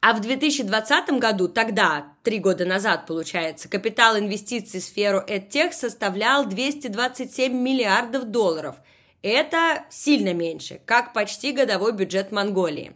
А 0.00 0.12
в 0.12 0.20
2020 0.20 1.10
году, 1.18 1.48
тогда, 1.48 2.12
три 2.22 2.38
года 2.38 2.64
назад, 2.64 3.06
получается, 3.06 3.68
капитал 3.68 4.16
инвестиций 4.16 4.80
в 4.80 4.84
сферу 4.84 5.22
EdTech 5.26 5.72
составлял 5.72 6.46
227 6.46 7.52
миллиардов 7.52 8.24
долларов. 8.24 8.76
Это 9.22 9.84
сильно 9.90 10.32
меньше, 10.32 10.80
как 10.84 11.12
почти 11.12 11.52
годовой 11.52 11.92
бюджет 11.92 12.30
Монголии. 12.30 12.94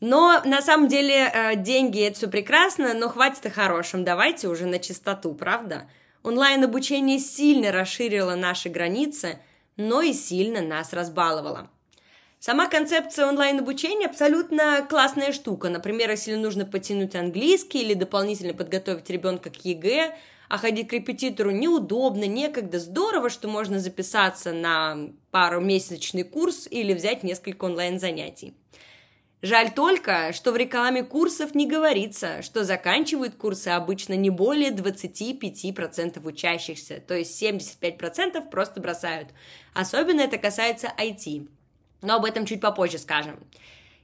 Но 0.00 0.42
на 0.44 0.60
самом 0.60 0.88
деле 0.88 1.30
э, 1.32 1.56
деньги 1.56 2.02
это 2.02 2.16
все 2.16 2.28
прекрасно, 2.28 2.92
но 2.92 3.08
хватит 3.08 3.46
о 3.46 3.50
хорошем. 3.50 4.04
Давайте 4.04 4.48
уже 4.48 4.66
на 4.66 4.80
чистоту, 4.80 5.32
правда? 5.32 5.88
Онлайн-обучение 6.24 7.20
сильно 7.20 7.72
расширило 7.72 8.34
наши 8.34 8.68
границы, 8.68 9.38
но 9.76 10.02
и 10.02 10.12
сильно 10.12 10.60
нас 10.60 10.92
разбаловало. 10.92 11.70
Сама 12.44 12.66
концепция 12.66 13.28
онлайн-обучения 13.28 14.06
абсолютно 14.06 14.84
классная 14.90 15.30
штука. 15.30 15.68
Например, 15.68 16.10
если 16.10 16.34
нужно 16.34 16.66
потянуть 16.66 17.14
английский 17.14 17.82
или 17.82 17.94
дополнительно 17.94 18.52
подготовить 18.52 19.08
ребенка 19.10 19.48
к 19.48 19.64
ЕГЭ, 19.64 20.16
а 20.48 20.58
ходить 20.58 20.88
к 20.88 20.92
репетитору 20.92 21.52
неудобно, 21.52 22.24
некогда, 22.24 22.80
здорово, 22.80 23.30
что 23.30 23.46
можно 23.46 23.78
записаться 23.78 24.52
на 24.52 25.10
пару 25.30 25.60
месячный 25.60 26.24
курс 26.24 26.66
или 26.68 26.94
взять 26.94 27.22
несколько 27.22 27.66
онлайн-занятий. 27.66 28.54
Жаль 29.40 29.72
только, 29.72 30.32
что 30.32 30.50
в 30.50 30.56
рекламе 30.56 31.04
курсов 31.04 31.54
не 31.54 31.68
говорится, 31.68 32.42
что 32.42 32.64
заканчивают 32.64 33.36
курсы 33.36 33.68
обычно 33.68 34.14
не 34.14 34.30
более 34.30 34.72
25% 34.72 36.26
учащихся, 36.26 37.00
то 37.06 37.14
есть 37.14 37.40
75% 37.40 38.50
просто 38.50 38.80
бросают. 38.80 39.28
Особенно 39.74 40.22
это 40.22 40.38
касается 40.38 40.92
IT. 40.98 41.46
Но 42.02 42.16
об 42.16 42.24
этом 42.24 42.44
чуть 42.44 42.60
попозже 42.60 42.98
скажем. 42.98 43.38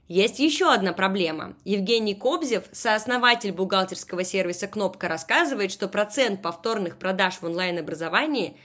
Есть 0.07 0.39
еще 0.39 0.73
одна 0.73 0.91
проблема. 0.91 1.55
Евгений 1.65 2.15
Кобзев, 2.15 2.63
сооснователь 2.71 3.51
бухгалтерского 3.51 4.23
сервиса 4.23 4.67
«Кнопка», 4.67 5.07
рассказывает, 5.07 5.71
что 5.71 5.87
процент 5.87 6.41
повторных 6.41 6.97
продаж 6.97 7.35
в 7.35 7.43
онлайн-образовании 7.43 8.57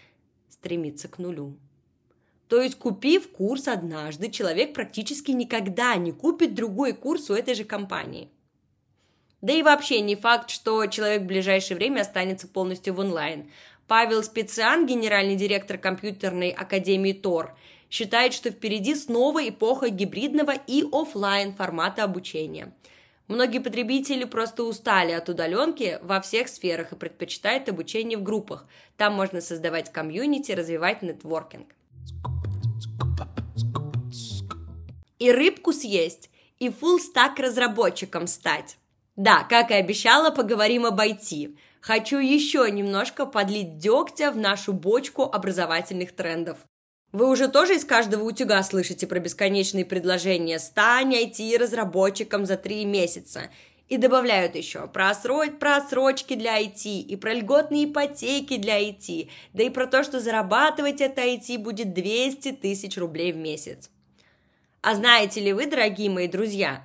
стремится 0.49 1.09
к 1.09 1.19
нулю. 1.19 1.59
То 2.49 2.63
есть, 2.63 2.79
купив 2.79 3.31
курс 3.31 3.69
однажды, 3.69 4.31
человек 4.31 4.73
практически 4.73 5.33
никогда 5.33 5.95
не 5.97 6.13
купит 6.13 6.55
другой 6.55 6.95
курс 6.95 7.29
у 7.29 7.35
этой 7.35 7.55
же 7.55 7.65
компании. 7.65 8.31
Да 9.43 9.53
и 9.53 9.63
вообще 9.63 10.01
не 10.01 10.17
факт, 10.17 10.49
что 10.49 10.87
человек 10.87 11.23
в 11.23 11.27
ближайшее 11.27 11.77
время 11.77 12.01
останется 12.01 12.49
полностью 12.49 12.95
в 12.95 13.01
онлайн. 13.01 13.51
Павел 13.87 14.23
Специан, 14.23 14.87
генеральный 14.87 15.37
директор 15.37 15.77
компьютерной 15.77 16.49
академии 16.49 17.13
ТОР, 17.13 17.55
считает, 17.95 18.35
что 18.35 18.51
впереди 18.51 18.97
снова 18.97 19.49
эпоха 19.49 19.89
гибридного 19.89 20.51
и 20.51 20.85
офлайн 20.91 21.55
формата 21.55 22.03
обучения. 22.03 22.75
Многие 23.29 23.61
потребители 23.61 24.25
просто 24.25 24.65
устали 24.65 25.13
от 25.13 25.29
удаленки 25.29 26.01
во 26.03 26.21
всех 26.21 26.49
сферах 26.49 26.91
и 26.91 26.97
предпочитают 26.97 27.69
обучение 27.69 28.19
в 28.19 28.25
группах. 28.25 28.67
Там 28.97 29.15
можно 29.15 29.41
создавать 29.41 29.93
комьюнити, 29.93 30.51
развивать 30.51 31.03
нетворкинг. 31.03 31.69
И 35.21 35.31
рыбку 35.31 35.73
съесть, 35.73 36.31
и 36.59 36.71
full 36.71 36.99
стак 36.99 37.39
разработчиком 37.39 38.27
стать. 38.27 38.77
Да, 39.15 39.45
как 39.45 39.71
и 39.71 39.75
обещала, 39.75 40.31
поговорим 40.31 40.85
об 40.85 40.99
IT. 40.99 41.57
Хочу 41.81 42.19
еще 42.19 42.69
немножко 42.73 43.25
подлить 43.25 43.79
дегтя 43.79 44.33
в 44.33 44.37
нашу 44.37 44.73
бочку 44.73 45.23
образовательных 45.23 46.11
трендов. 46.11 46.59
Вы 47.15 47.31
уже 47.31 47.47
тоже 47.47 47.77
из 47.77 47.85
каждого 47.85 48.25
утюга 48.25 48.61
слышите 48.65 49.07
про 49.07 49.21
бесконечные 49.21 49.85
предложения 49.85 50.59
«Стань 50.59 51.15
IT-разработчиком 51.15 52.45
за 52.45 52.57
три 52.57 52.85
месяца» 52.85 53.51
И 53.89 53.99
добавляют 53.99 54.57
еще 54.57 54.89
про 54.89 55.15
просрочки 55.61 56.35
для 56.35 56.61
IT, 56.61 57.03
и 57.03 57.15
про 57.15 57.35
льготные 57.35 57.85
ипотеки 57.85 58.57
для 58.57 58.83
IT, 58.83 59.29
да 59.53 59.63
и 59.63 59.71
про 59.71 59.87
то, 59.87 60.03
что 60.03 60.19
зарабатывать 60.19 61.01
это 61.01 61.21
IT 61.21 61.57
будет 61.59 61.95
200 61.95 62.51
тысяч 62.51 62.99
рублей 62.99 63.33
в 63.33 63.37
месяц. 63.37 63.91
А 64.83 64.97
знаете 64.97 65.41
ли 65.41 65.53
вы, 65.53 65.67
дорогие 65.67 66.11
мои 66.11 66.27
друзья, 66.27 66.85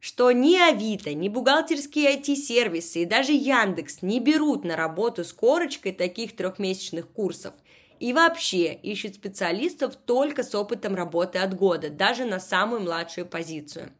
что 0.00 0.32
ни 0.32 0.56
Авито, 0.56 1.14
ни 1.14 1.28
бухгалтерские 1.28 2.16
IT-сервисы 2.16 3.02
и 3.02 3.04
даже 3.04 3.30
Яндекс 3.30 4.02
не 4.02 4.18
берут 4.18 4.64
на 4.64 4.74
работу 4.74 5.22
с 5.22 5.32
корочкой 5.32 5.92
таких 5.92 6.34
трехмесячных 6.34 7.06
курсов– 7.08 7.54
и 7.98 8.12
вообще 8.12 8.72
ищут 8.74 9.14
специалистов 9.14 9.96
только 9.96 10.42
с 10.42 10.54
опытом 10.54 10.94
работы 10.94 11.38
от 11.38 11.54
года, 11.54 11.90
даже 11.90 12.24
на 12.24 12.40
самую 12.40 12.82
младшую 12.82 13.26
позицию. 13.26 13.90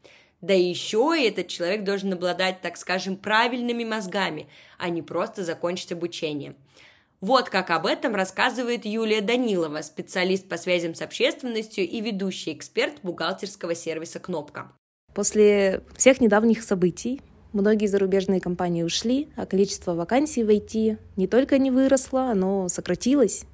Да 0.41 0.55
еще 0.55 1.15
и 1.19 1.27
этот 1.27 1.49
человек 1.49 1.85
должен 1.85 2.13
обладать, 2.13 2.61
так 2.61 2.77
скажем, 2.77 3.17
правильными 3.17 3.85
мозгами, 3.85 4.49
а 4.79 4.91
не 4.91 5.03
просто 5.03 5.45
закончить 5.45 5.93
обучение. 5.93 6.55
Вот 7.21 7.49
как 7.49 7.71
об 7.71 7.87
этом 7.87 8.15
рассказывает 8.15 8.85
Юлия 8.85 9.23
Данилова, 9.23 9.81
специалист 9.81 10.47
по 10.49 10.59
связям 10.59 10.95
с 10.95 11.01
общественностью 11.01 11.89
и 11.89 12.01
ведущий 12.03 12.53
эксперт 12.53 12.97
бухгалтерского 13.03 13.75
сервиса 13.75 14.21
«Кнопка». 14.21 14.71
После 15.15 15.83
всех 15.97 16.21
недавних 16.21 16.63
событий 16.63 17.23
многие 17.55 17.87
зарубежные 17.87 18.41
компании 18.41 18.83
ушли, 18.83 19.29
а 19.35 19.47
количество 19.47 19.95
вакансий 19.95 20.45
в 20.45 20.51
IT 20.51 20.99
не 21.17 21.27
только 21.27 21.57
не 21.57 21.71
выросло, 21.71 22.31
оно 22.31 22.69
сократилось. 22.69 23.47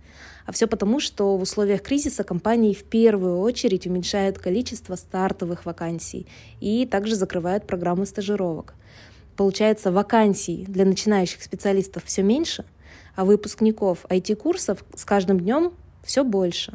А 0.46 0.52
все 0.52 0.66
потому, 0.66 1.00
что 1.00 1.36
в 1.36 1.42
условиях 1.42 1.82
кризиса 1.82 2.24
компании 2.24 2.74
в 2.74 2.84
первую 2.84 3.38
очередь 3.38 3.86
уменьшают 3.86 4.38
количество 4.38 4.96
стартовых 4.96 5.64
вакансий 5.64 6.26
и 6.60 6.86
также 6.86 7.14
закрывают 7.14 7.66
программы 7.66 8.06
стажировок. 8.06 8.74
Получается, 9.36 9.92
вакансий 9.92 10.64
для 10.68 10.84
начинающих 10.84 11.42
специалистов 11.42 12.04
все 12.04 12.22
меньше, 12.22 12.64
а 13.14 13.24
выпускников 13.24 14.04
IT-курсов 14.08 14.84
с 14.94 15.04
каждым 15.04 15.40
днем 15.40 15.72
все 16.02 16.24
больше. 16.24 16.74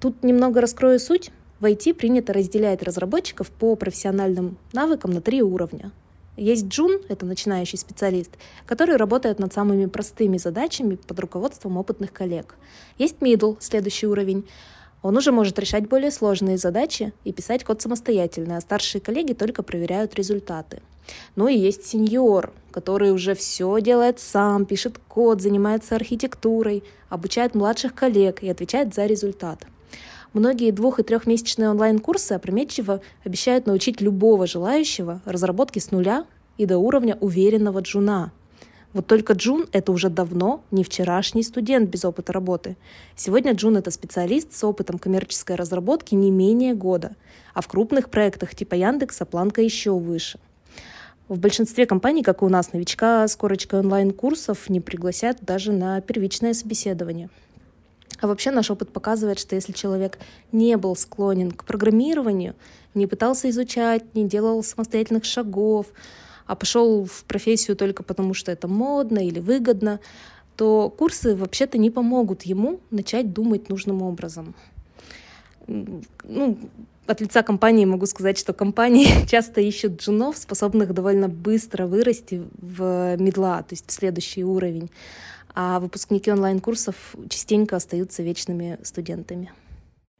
Тут 0.00 0.22
немного 0.22 0.60
раскрою 0.60 0.98
суть. 0.98 1.30
В 1.60 1.66
IT 1.66 1.94
принято 1.94 2.32
разделять 2.32 2.82
разработчиков 2.82 3.50
по 3.50 3.76
профессиональным 3.76 4.58
навыкам 4.72 5.12
на 5.12 5.20
три 5.20 5.42
уровня– 5.42 5.92
есть 6.36 6.66
джун, 6.66 7.00
это 7.08 7.26
начинающий 7.26 7.78
специалист, 7.78 8.30
который 8.66 8.96
работает 8.96 9.38
над 9.38 9.52
самыми 9.52 9.86
простыми 9.86 10.36
задачами 10.38 10.96
под 10.96 11.20
руководством 11.20 11.76
опытных 11.76 12.12
коллег. 12.12 12.56
Есть 12.98 13.16
middle, 13.20 13.56
следующий 13.60 14.06
уровень. 14.06 14.46
Он 15.02 15.16
уже 15.16 15.32
может 15.32 15.58
решать 15.58 15.88
более 15.88 16.10
сложные 16.10 16.56
задачи 16.56 17.12
и 17.24 17.32
писать 17.32 17.62
код 17.62 17.82
самостоятельно, 17.82 18.56
а 18.56 18.60
старшие 18.60 19.00
коллеги 19.00 19.34
только 19.34 19.62
проверяют 19.62 20.14
результаты. 20.14 20.80
Ну 21.36 21.48
и 21.48 21.56
есть 21.56 21.84
сеньор, 21.84 22.52
который 22.70 23.12
уже 23.12 23.34
все 23.34 23.78
делает 23.80 24.18
сам, 24.18 24.64
пишет 24.64 24.98
код, 25.06 25.42
занимается 25.42 25.94
архитектурой, 25.94 26.82
обучает 27.10 27.54
младших 27.54 27.94
коллег 27.94 28.42
и 28.42 28.48
отвечает 28.48 28.94
за 28.94 29.06
результат. 29.06 29.66
Многие 30.34 30.72
двух- 30.72 30.98
и 30.98 31.04
трехмесячные 31.04 31.70
онлайн-курсы 31.70 32.32
опрометчиво 32.32 33.00
обещают 33.24 33.66
научить 33.66 34.00
любого 34.00 34.48
желающего 34.48 35.22
разработке 35.24 35.80
с 35.80 35.92
нуля 35.92 36.26
и 36.58 36.66
до 36.66 36.78
уровня 36.78 37.16
уверенного 37.20 37.78
джуна. 37.78 38.32
Вот 38.92 39.06
только 39.06 39.34
джун— 39.34 39.66
это 39.72 39.92
уже 39.92 40.08
давно 40.10 40.64
не 40.72 40.82
вчерашний 40.82 41.44
студент 41.44 41.88
без 41.88 42.04
опыта 42.04 42.32
работы. 42.32 42.76
Сегодня 43.14 43.52
джун— 43.52 43.76
это 43.78 43.92
специалист 43.92 44.52
с 44.52 44.64
опытом 44.64 44.98
коммерческой 44.98 45.54
разработки 45.54 46.16
не 46.16 46.32
менее 46.32 46.74
года, 46.74 47.14
а 47.54 47.60
в 47.60 47.68
крупных 47.68 48.10
проектах 48.10 48.56
типа 48.56 48.74
Яндекса 48.74 49.26
планка 49.26 49.62
еще 49.62 49.92
выше. 49.92 50.40
В 51.28 51.38
большинстве 51.38 51.86
компаний, 51.86 52.24
как 52.24 52.42
и 52.42 52.44
у 52.44 52.48
нас, 52.48 52.72
новичка 52.72 53.26
с 53.26 53.36
корочкой 53.36 53.80
онлайн-курсов 53.80 54.68
не 54.68 54.80
пригласят 54.80 55.38
даже 55.42 55.70
на 55.70 56.00
первичное 56.00 56.54
собеседование— 56.54 57.30
а 58.20 58.26
вообще 58.26 58.50
наш 58.50 58.70
опыт 58.70 58.90
показывает, 58.90 59.38
что 59.38 59.54
если 59.54 59.72
человек 59.72 60.18
не 60.52 60.76
был 60.76 60.96
склонен 60.96 61.50
к 61.50 61.64
программированию, 61.64 62.54
не 62.94 63.06
пытался 63.06 63.50
изучать, 63.50 64.14
не 64.14 64.24
делал 64.26 64.62
самостоятельных 64.62 65.24
шагов, 65.24 65.86
а 66.46 66.54
пошел 66.54 67.04
в 67.04 67.24
профессию 67.24 67.76
только 67.76 68.02
потому, 68.02 68.34
что 68.34 68.52
это 68.52 68.68
модно 68.68 69.18
или 69.18 69.40
выгодно, 69.40 70.00
то 70.56 70.88
курсы 70.90 71.34
вообще-то 71.34 71.78
не 71.78 71.90
помогут 71.90 72.42
ему 72.42 72.80
начать 72.90 73.32
думать 73.32 73.68
нужным 73.68 74.02
образом. 74.02 74.54
Ну, 75.66 76.58
от 77.06 77.20
лица 77.20 77.42
компании 77.42 77.84
могу 77.84 78.06
сказать, 78.06 78.38
что 78.38 78.52
компании 78.52 79.26
часто 79.30 79.60
ищут 79.60 80.00
джунов, 80.00 80.36
способных 80.38 80.92
довольно 80.94 81.28
быстро 81.28 81.86
вырасти 81.86 82.42
в 82.60 83.16
медла, 83.16 83.62
то 83.62 83.72
есть 83.72 83.88
в 83.88 83.92
следующий 83.92 84.44
уровень 84.44 84.90
а 85.54 85.78
выпускники 85.80 86.30
онлайн-курсов 86.30 87.14
частенько 87.28 87.76
остаются 87.76 88.22
вечными 88.22 88.78
студентами. 88.82 89.52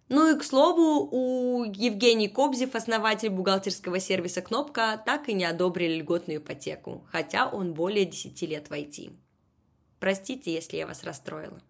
Ну 0.09 0.35
и, 0.35 0.39
к 0.39 0.45
слову, 0.45 1.09
у 1.11 1.65
Евгений 1.65 2.29
Кобзев, 2.29 2.75
основатель 2.75 3.31
бухгалтерского 3.31 3.99
сервиса 3.99 4.43
«Кнопка», 4.43 5.03
так 5.05 5.29
и 5.29 5.33
не 5.33 5.45
одобрили 5.45 6.01
льготную 6.01 6.39
ипотеку, 6.41 7.07
хотя 7.11 7.49
он 7.49 7.73
более 7.73 8.05
10 8.05 8.43
лет 8.43 8.69
в 8.69 8.73
IT. 8.73 9.13
Простите, 9.99 10.53
если 10.53 10.77
я 10.77 10.87
вас 10.87 11.03
расстроила. 11.05 11.61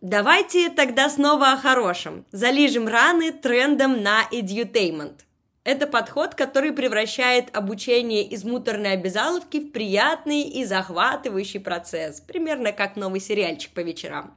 Давайте 0.00 0.68
тогда 0.68 1.08
снова 1.08 1.52
о 1.52 1.56
хорошем. 1.56 2.26
Залижем 2.32 2.88
раны 2.88 3.32
трендом 3.32 4.02
на 4.02 4.24
edutainment– 4.32 5.20
это 5.64 5.86
подход, 5.86 6.34
который 6.34 6.72
превращает 6.72 7.56
обучение 7.56 8.24
из 8.24 8.42
муторной 8.44 8.92
обязаловки 8.92 9.58
в 9.58 9.70
приятный 9.70 10.42
и 10.42 10.64
захватывающий 10.64 11.60
процесс, 11.60 12.20
примерно 12.20 12.72
как 12.72 12.96
новый 12.96 13.20
сериальчик 13.20 13.72
по 13.72 13.80
вечерам. 13.80 14.36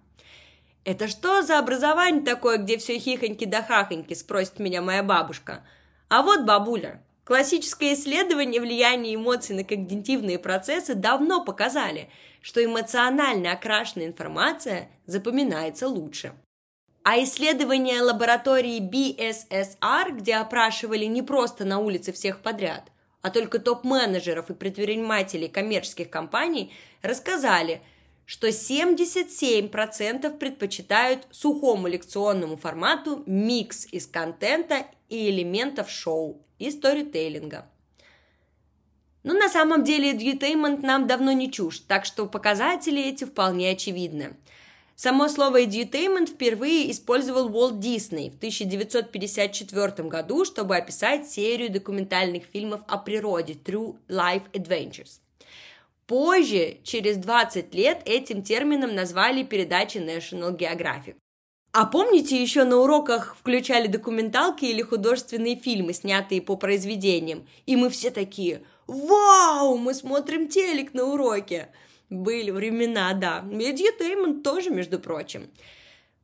«Это 0.84 1.08
что 1.08 1.42
за 1.42 1.58
образование 1.58 2.24
такое, 2.24 2.58
где 2.58 2.78
все 2.78 3.00
хихоньки 3.00 3.46
да 3.46 3.64
хахоньки?»– 3.64 4.14
спросит 4.16 4.60
меня 4.60 4.84
моя 4.84 5.02
бабушка. 5.02 5.66
А 6.10 6.22
вот 6.22 6.42
бабуля. 6.42 7.02
Классическое 7.24 7.96
исследование 7.96 8.62
влияния 8.62 9.16
эмоций 9.16 9.56
на 9.56 9.64
когнитивные 9.64 10.38
процессы 10.38 10.94
давно 10.94 11.44
показали, 11.44 12.10
что 12.40 12.64
эмоционально 12.64 13.54
окрашенная 13.54 14.06
информация 14.06 14.90
запоминается 15.08 15.88
лучше. 15.88 16.34
А 17.08 17.22
исследования 17.22 18.02
лаборатории 18.02 18.80
BSSR, 18.80 20.14
где 20.14 20.38
опрашивали 20.38 21.06
не 21.06 21.22
просто 21.22 21.64
на 21.64 21.78
улице 21.78 22.12
всех 22.12 22.40
подряд, 22.40 22.92
а 23.22 23.30
только 23.30 23.60
топ-менеджеров 23.60 24.50
и 24.50 24.56
предпринимателей 24.56 25.48
коммерческих 25.48 26.10
компаний, 26.10 26.74
рассказали, 27.04 27.84
что 28.26 28.48
77% 28.48 30.36
предпочитают 30.40 31.28
сухому 31.30 31.86
лекционному 31.86 32.58
формату 32.58 33.22
микс 33.28 33.86
из 33.92 34.08
контента 34.08 34.88
и 35.08 35.30
элементов 35.30 35.92
шоу 35.92 36.42
и 36.58 36.72
сторителлинга. 36.72 37.68
Но 39.22 39.34
на 39.34 39.48
самом 39.48 39.84
деле 39.84 40.12
edutainment 40.12 40.82
нам 40.82 41.06
давно 41.06 41.34
не 41.34 41.52
чушь, 41.52 41.82
так 41.82 42.04
что 42.04 42.26
показатели 42.26 43.00
эти 43.00 43.26
вполне 43.26 43.70
очевидны– 43.70 44.38
Само 44.96 45.28
слово 45.28 45.64
edutainment 45.64 46.28
впервые 46.28 46.90
использовал 46.90 47.54
Уолт 47.54 47.80
Дисней 47.80 48.30
в 48.30 48.38
1954 48.38 50.08
году, 50.08 50.46
чтобы 50.46 50.78
описать 50.78 51.30
серию 51.30 51.70
документальных 51.70 52.44
фильмов 52.46 52.80
о 52.88 52.98
природе 52.98 53.54
True 53.54 53.98
Life 54.08 54.50
Adventures. 54.54 55.20
Позже, 56.08 56.78
через 56.84 57.18
20 57.18 57.76
лет, 57.76 58.04
этим 58.06 58.42
термином 58.42 58.96
назвали 58.96 59.44
передачи 59.44 59.98
National 59.98 60.58
Geographic. 60.58 61.16
А 61.74 61.86
помните, 61.86 62.42
еще 62.42 62.64
на 62.64 62.78
уроках 62.78 63.36
включали 63.38 63.88
документалки 63.88 64.64
или 64.64 64.82
художественные 64.82 65.58
фильмы, 65.58 65.92
снятые 65.92 66.42
по 66.42 66.56
произведениям, 66.56 67.46
и 67.66 67.76
мы 67.76 67.90
все 67.90 68.12
такие 68.12 68.64
«Вау, 68.88 69.78
мы 69.78 69.94
смотрим 69.94 70.48
телек 70.48 70.94
на 70.94 71.04
уроке!» 71.04 71.68
Были 72.10 72.52
времена, 72.52 73.14
да. 73.14 73.42
Mediatainment 73.42 74.44
тоже, 74.44 74.70
между 74.70 75.00
прочим. 75.00 75.50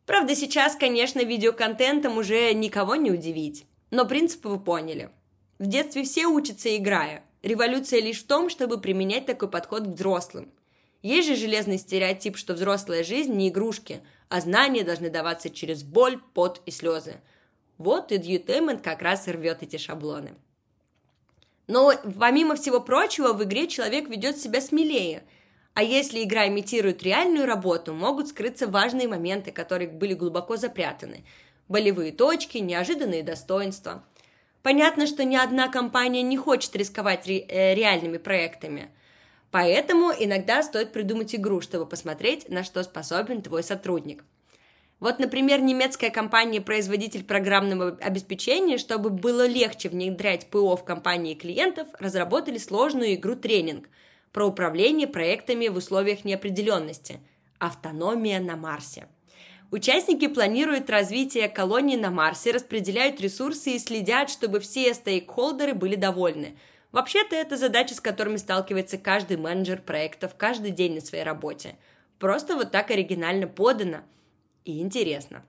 Правда, 0.05 0.35
сейчас, 0.35 0.75
конечно, 0.75 1.23
видеоконтентом 1.23 2.17
уже 2.17 2.53
никого 2.53 2.95
не 2.95 3.11
удивить. 3.11 3.65
Но 3.89 4.05
принципы 4.05 4.49
вы 4.49 4.59
поняли. 4.59 5.09
В 5.57 5.65
детстве 5.65 6.03
все 6.03 6.27
учатся 6.27 6.75
играя. 6.75 7.23
Революция 7.41 8.01
лишь 8.01 8.23
в 8.23 8.27
том, 8.27 8.49
чтобы 8.49 8.79
применять 8.79 9.25
такой 9.25 9.49
подход 9.49 9.83
к 9.83 9.95
взрослым. 9.95 10.51
Есть 11.01 11.27
же 11.27 11.35
железный 11.35 11.79
стереотип, 11.79 12.37
что 12.37 12.53
взрослая 12.53 13.03
жизнь 13.03 13.33
не 13.33 13.49
игрушки, 13.49 14.01
а 14.29 14.39
знания 14.39 14.83
должны 14.83 15.09
даваться 15.09 15.49
через 15.49 15.81
боль, 15.81 16.19
пот 16.35 16.61
и 16.67 16.71
слезы. 16.71 17.15
Вот 17.79 18.11
и 18.11 18.17
Edutainment 18.17 18.83
как 18.83 19.01
раз 19.01 19.27
рвет 19.27 19.63
эти 19.63 19.77
шаблоны. 19.77 20.35
Но 21.65 21.91
помимо 22.19 22.55
всего 22.55 22.79
прочего, 22.79 23.33
в 23.33 23.43
игре 23.43 23.67
человек 23.67 24.09
ведет 24.09 24.37
себя 24.37 24.61
смелее– 24.61 25.23
а 25.73 25.83
если 25.83 26.23
игра 26.23 26.47
имитирует 26.47 27.03
реальную 27.03 27.45
работу, 27.45 27.93
могут 27.93 28.27
скрыться 28.27 28.67
важные 28.67 29.07
моменты, 29.07 29.51
которые 29.51 29.89
были 29.89 30.13
глубоко 30.13 30.57
запрятаны. 30.57 31.23
Болевые 31.69 32.11
точки, 32.11 32.57
неожиданные 32.57 33.23
достоинства. 33.23 34.03
Понятно, 34.63 35.07
что 35.07 35.23
ни 35.23 35.35
одна 35.35 35.69
компания 35.69 36.21
не 36.21 36.37
хочет 36.37 36.75
рисковать 36.75 37.25
ре- 37.25 37.45
э, 37.47 37.73
реальными 37.73 38.17
проектами. 38.17 38.89
Поэтому 39.49 40.11
иногда 40.17 40.61
стоит 40.63 40.91
придумать 40.91 41.33
игру, 41.35 41.61
чтобы 41.61 41.85
посмотреть, 41.85 42.49
на 42.49 42.63
что 42.63 42.83
способен 42.83 43.41
твой 43.41 43.63
сотрудник. 43.63 44.23
Вот, 44.99 45.17
например, 45.17 45.61
немецкая 45.61 46.11
компания-производитель 46.11 47.23
программного 47.23 47.97
обеспечения, 48.01 48.77
чтобы 48.77 49.09
было 49.09 49.47
легче 49.47 49.89
внедрять 49.89 50.47
ПО 50.47 50.75
в 50.77 50.85
компании 50.85 51.33
клиентов, 51.33 51.87
разработали 51.99 52.59
сложную 52.59 53.15
игру-тренинг 53.15 53.89
про 54.31 54.45
управление 54.45 55.07
проектами 55.07 55.67
в 55.67 55.77
условиях 55.77 56.25
неопределенности 56.25 57.19
«Автономия 57.59 58.39
на 58.39 58.55
Марсе». 58.55 59.07
Участники 59.71 60.27
планируют 60.27 60.89
развитие 60.89 61.47
колонии 61.47 61.95
на 61.95 62.11
Марсе, 62.11 62.51
распределяют 62.51 63.21
ресурсы 63.21 63.71
и 63.71 63.79
следят, 63.79 64.29
чтобы 64.29 64.59
все 64.59 64.93
стейкхолдеры 64.93 65.73
были 65.73 65.95
довольны. 65.95 66.57
Вообще-то 66.91 67.37
это 67.37 67.55
задача, 67.55 67.95
с 67.95 68.01
которыми 68.01 68.35
сталкивается 68.35 68.97
каждый 68.97 69.37
менеджер 69.37 69.81
проектов 69.81 70.35
каждый 70.35 70.71
день 70.71 70.95
на 70.95 71.01
своей 71.01 71.23
работе. 71.23 71.77
Просто 72.19 72.55
вот 72.55 72.71
так 72.71 72.91
оригинально 72.91 73.47
подано 73.47 74.01
и 74.65 74.81
интересно. 74.81 75.45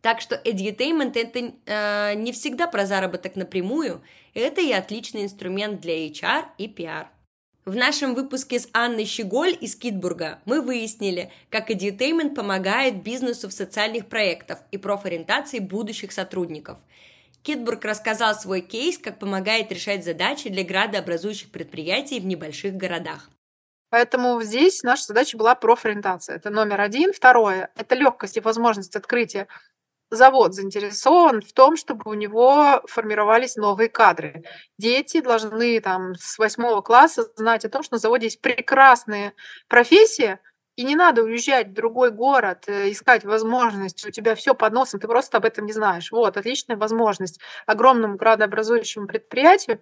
Так 0.00 0.20
что 0.20 0.34
edutainment 0.34 1.16
это 1.16 1.54
э, 1.64 2.14
не 2.16 2.32
всегда 2.32 2.66
про 2.66 2.86
заработок 2.86 3.36
напрямую, 3.36 4.02
это 4.34 4.60
и 4.60 4.72
отличный 4.72 5.22
инструмент 5.22 5.80
для 5.80 6.06
HR 6.08 6.44
и 6.58 6.66
PR. 6.66 7.06
В 7.64 7.74
нашем 7.74 8.14
выпуске 8.14 8.60
с 8.60 8.68
Анной 8.74 9.06
Щеголь 9.06 9.56
из 9.58 9.74
Китбурга 9.74 10.38
мы 10.44 10.60
выяснили, 10.60 11.32
как 11.48 11.70
Edutainment 11.70 12.34
помогает 12.34 13.02
бизнесу 13.02 13.48
в 13.48 13.54
социальных 13.54 14.06
проектах 14.06 14.58
и 14.70 14.76
профориентации 14.76 15.60
будущих 15.60 16.12
сотрудников. 16.12 16.76
Китбург 17.42 17.82
рассказал 17.86 18.34
свой 18.34 18.60
кейс, 18.60 18.98
как 18.98 19.18
помогает 19.18 19.72
решать 19.72 20.04
задачи 20.04 20.50
для 20.50 20.62
градообразующих 20.62 21.50
предприятий 21.50 22.20
в 22.20 22.26
небольших 22.26 22.74
городах. 22.74 23.30
Поэтому 23.88 24.42
здесь 24.42 24.82
наша 24.82 25.04
задача 25.04 25.38
была 25.38 25.54
профориентация. 25.54 26.36
Это 26.36 26.50
номер 26.50 26.82
один. 26.82 27.14
Второе– 27.14 27.70
это 27.76 27.94
легкость 27.94 28.36
и 28.36 28.40
возможность 28.40 28.94
открытия 28.94 29.48
завод 30.10 30.54
заинтересован 30.54 31.40
в 31.40 31.52
том, 31.52 31.76
чтобы 31.76 32.10
у 32.10 32.14
него 32.14 32.82
формировались 32.86 33.56
новые 33.56 33.88
кадры. 33.88 34.44
Дети 34.78 35.20
должны 35.20 35.80
там 35.80 36.14
с 36.14 36.38
восьмого 36.38 36.80
класса 36.82 37.24
знать 37.36 37.64
о 37.64 37.70
том, 37.70 37.82
что 37.82 37.94
на 37.94 37.98
заводе 37.98 38.26
есть 38.26 38.40
прекрасные 38.40 39.32
профессии, 39.68 40.38
и 40.76 40.82
не 40.84 40.96
надо 40.96 41.22
уезжать 41.22 41.68
в 41.68 41.72
другой 41.72 42.10
город, 42.10 42.64
э, 42.66 42.90
искать 42.90 43.24
возможность, 43.24 44.04
у 44.06 44.10
тебя 44.10 44.34
все 44.34 44.54
под 44.54 44.72
носом, 44.72 44.98
ты 45.00 45.06
просто 45.06 45.36
об 45.36 45.44
этом 45.44 45.66
не 45.66 45.72
знаешь. 45.72 46.10
Вот, 46.10 46.36
отличная 46.36 46.76
возможность 46.76 47.40
огромному 47.66 48.16
градообразующему 48.16 49.06
предприятию 49.06 49.80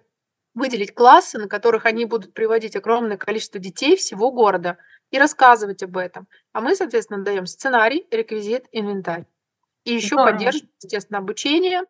выделить 0.53 0.93
классы, 0.93 1.39
на 1.39 1.47
которых 1.47 1.85
они 1.85 2.05
будут 2.05 2.33
приводить 2.33 2.75
огромное 2.75 3.17
количество 3.17 3.59
детей 3.59 3.95
всего 3.95 4.31
города 4.31 4.77
и 5.09 5.17
рассказывать 5.17 5.81
об 5.81 5.97
этом. 5.97 6.27
А 6.51 6.61
мы, 6.61 6.75
соответственно, 6.75 7.23
даем 7.23 7.47
сценарий, 7.47 8.07
реквизит, 8.11 8.65
инвентарь. 8.71 9.25
И 9.85 9.93
еще 9.93 10.15
Здорово. 10.15 10.31
поддерживаем, 10.31 10.69
естественно, 10.81 11.19
обучение. 11.19 11.81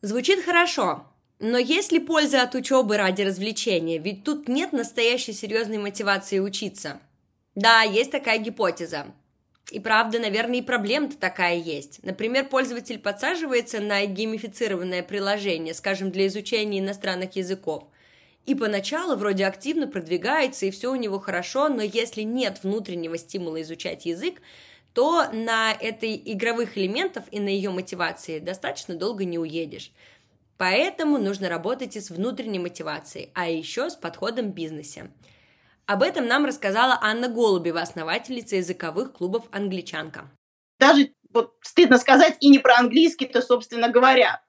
Звучит 0.00 0.44
хорошо, 0.44 1.06
но 1.38 1.58
есть 1.58 1.92
ли 1.92 1.98
польза 1.98 2.42
от 2.42 2.54
учебы 2.54 2.96
ради 2.96 3.22
развлечения? 3.22 3.98
Ведь 3.98 4.24
тут 4.24 4.48
нет 4.48 4.72
настоящей 4.72 5.32
серьезной 5.32 5.78
мотивации 5.78 6.38
учиться. 6.38 7.00
Да, 7.54 7.82
есть 7.82 8.10
такая 8.10 8.38
гипотеза. 8.38 9.06
И 9.70 9.80
правда, 9.80 10.18
наверное, 10.18 10.58
и 10.58 10.62
проблема-то 10.62 11.16
такая 11.16 11.56
есть. 11.56 12.00
Например, 12.02 12.46
пользователь 12.46 12.98
подсаживается 12.98 13.80
на 13.80 14.04
геймифицированное 14.04 15.02
приложение, 15.02 15.74
скажем, 15.74 16.10
для 16.10 16.26
изучения 16.26 16.80
иностранных 16.80 17.36
языков. 17.36 17.84
И 18.46 18.54
поначалу 18.54 19.16
вроде 19.16 19.46
активно 19.46 19.86
продвигается, 19.86 20.66
и 20.66 20.70
все 20.70 20.92
у 20.92 20.96
него 20.96 21.18
хорошо, 21.18 21.68
но 21.68 21.82
если 21.82 22.22
нет 22.22 22.60
внутреннего 22.62 23.16
стимула 23.16 23.62
изучать 23.62 24.04
язык, 24.04 24.42
то 24.92 25.28
на 25.32 25.72
этой 25.72 26.20
игровых 26.24 26.76
элементов 26.76 27.24
и 27.30 27.40
на 27.40 27.48
ее 27.48 27.70
мотивации 27.70 28.38
достаточно 28.38 28.94
долго 28.94 29.24
не 29.24 29.38
уедешь. 29.38 29.92
Поэтому 30.56 31.18
нужно 31.18 31.48
работать 31.48 31.96
и 31.96 32.00
с 32.00 32.10
внутренней 32.10 32.60
мотивацией, 32.60 33.30
а 33.34 33.48
еще 33.48 33.90
с 33.90 33.96
подходом 33.96 34.52
в 34.52 34.54
бизнесе. 34.54 35.10
Об 35.86 36.02
этом 36.02 36.26
нам 36.26 36.44
рассказала 36.44 36.98
Анна 37.02 37.28
Голубева, 37.28 37.80
основательница 37.80 38.56
языковых 38.56 39.12
клубов 39.12 39.46
«Англичанка». 39.50 40.30
Даже 40.78 41.12
вот 41.32 41.54
стыдно 41.60 41.98
сказать 41.98 42.36
и 42.40 42.48
не 42.48 42.58
про 42.58 42.76
английский-то, 42.76 43.42
собственно 43.42 43.88
говоря. 43.88 44.42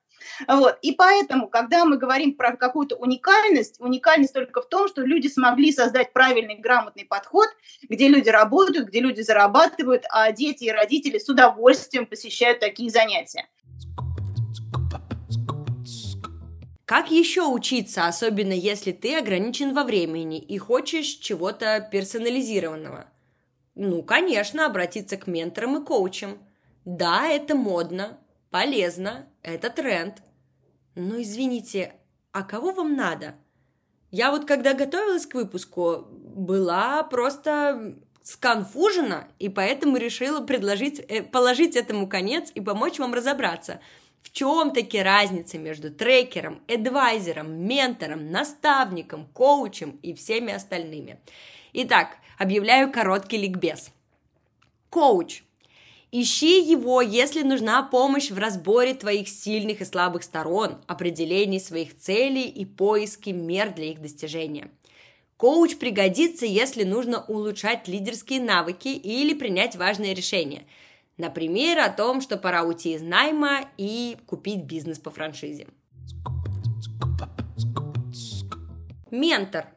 Вот. 0.47 0.77
И 0.81 0.91
поэтому, 0.93 1.47
когда 1.47 1.85
мы 1.85 1.97
говорим 1.97 2.35
про 2.35 2.55
какую-то 2.55 2.95
уникальность, 2.95 3.79
уникальность 3.79 4.33
только 4.33 4.61
в 4.61 4.69
том, 4.69 4.87
что 4.87 5.01
люди 5.01 5.27
смогли 5.27 5.71
создать 5.71 6.13
правильный, 6.13 6.55
грамотный 6.55 7.05
подход, 7.05 7.47
где 7.83 8.07
люди 8.07 8.29
работают, 8.29 8.87
где 8.87 8.99
люди 8.99 9.21
зарабатывают, 9.21 10.03
а 10.09 10.31
дети 10.31 10.65
и 10.65 10.71
родители 10.71 11.17
с 11.17 11.29
удовольствием 11.29 12.05
посещают 12.05 12.59
такие 12.59 12.89
занятия. 12.89 13.47
Как 16.85 17.09
еще 17.09 17.47
учиться, 17.47 18.05
особенно 18.05 18.53
если 18.53 18.91
ты 18.91 19.17
ограничен 19.17 19.73
во 19.73 19.83
времени 19.83 20.37
и 20.37 20.59
хочешь 20.59 21.07
чего-то 21.07 21.87
персонализированного? 21.91 23.05
Ну, 23.73 24.03
конечно, 24.03 24.67
обратиться 24.67 25.17
к 25.17 25.25
менторам 25.25 25.81
и 25.81 25.85
коучам. 25.85 26.37
Да, 26.85 27.27
это 27.27 27.55
модно, 27.55 28.19
полезно, 28.51 29.27
это 29.45 29.69
тренд. 29.69 30.21
Но 30.95 31.21
извините, 31.21 31.93
а 32.31 32.43
кого 32.43 32.71
вам 32.71 32.95
надо? 32.95 33.35
Я 34.11 34.31
вот 34.31 34.45
когда 34.45 34.73
готовилась 34.73 35.25
к 35.25 35.35
выпуску, 35.35 36.07
была 36.09 37.03
просто 37.03 37.95
сконфужена, 38.23 39.27
и 39.39 39.49
поэтому 39.49 39.97
решила 39.97 40.41
предложить, 40.41 40.99
э, 40.99 41.21
положить 41.21 41.75
этому 41.75 42.07
конец 42.07 42.51
и 42.55 42.61
помочь 42.61 42.97
вам 42.97 43.13
разобраться, 43.13 43.81
в 44.21 44.31
чем 44.31 44.71
таки 44.71 44.99
разница 44.99 45.57
между 45.59 45.91
трекером, 45.91 46.61
адвайзером, 46.67 47.51
ментором, 47.67 48.31
наставником, 48.31 49.27
коучем 49.33 49.99
и 50.01 50.13
всеми 50.13 50.53
остальными. 50.53 51.19
Итак, 51.73 52.17
объявляю 52.39 52.91
короткий 52.91 53.37
ликбез. 53.37 53.91
Коуч 54.89 55.43
Ищи 56.17 56.61
его, 56.61 57.01
если 57.01 57.41
нужна 57.41 57.83
помощь 57.83 58.31
в 58.31 58.37
разборе 58.37 58.93
твоих 58.93 59.27
сильных 59.27 59.81
и 59.81 59.83
слабых 59.83 60.23
сторон, 60.23 60.77
определении 60.87 61.59
своих 61.59 61.97
целей 61.97 62.47
и 62.47 62.63
поиске 62.63 63.33
мер 63.33 63.73
для 63.73 63.87
их 63.91 64.01
достижения. 64.01 64.71
Коуч 65.35 65.75
пригодится, 65.75 66.45
если 66.45 66.85
нужно 66.85 67.25
улучшать 67.25 67.89
лидерские 67.89 68.39
навыки 68.39 68.87
или 68.87 69.33
принять 69.33 69.75
важные 69.75 70.13
решения. 70.13 70.65
Например, 71.17 71.79
о 71.79 71.89
том, 71.89 72.21
что 72.21 72.37
пора 72.37 72.63
уйти 72.63 72.93
из 72.93 73.01
найма 73.01 73.69
и 73.77 74.15
купить 74.25 74.63
бизнес 74.63 74.99
по 74.99 75.11
франшизе. 75.11 75.67
Ментор 79.11 79.67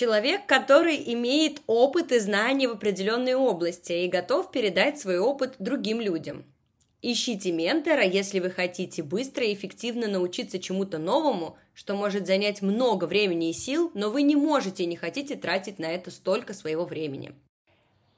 Человек, 0.00 0.46
который 0.46 0.96
имеет 1.12 1.60
опыт 1.66 2.10
и 2.10 2.20
знания 2.20 2.68
в 2.68 2.72
определенной 2.72 3.34
области 3.34 3.92
и 3.92 4.08
готов 4.08 4.50
передать 4.50 4.98
свой 4.98 5.18
опыт 5.18 5.56
другим 5.58 6.00
людям. 6.00 6.46
Ищите 7.02 7.52
ментора, 7.52 8.02
если 8.02 8.40
вы 8.40 8.48
хотите 8.48 9.02
быстро 9.02 9.44
и 9.44 9.52
эффективно 9.52 10.08
научиться 10.08 10.58
чему-то 10.58 10.96
новому, 10.96 11.58
что 11.74 11.96
может 11.96 12.26
занять 12.26 12.62
много 12.62 13.04
времени 13.04 13.50
и 13.50 13.52
сил, 13.52 13.90
но 13.92 14.08
вы 14.08 14.22
не 14.22 14.36
можете 14.36 14.84
и 14.84 14.86
не 14.86 14.96
хотите 14.96 15.36
тратить 15.36 15.78
на 15.78 15.92
это 15.92 16.10
столько 16.10 16.54
своего 16.54 16.86
времени. 16.86 17.34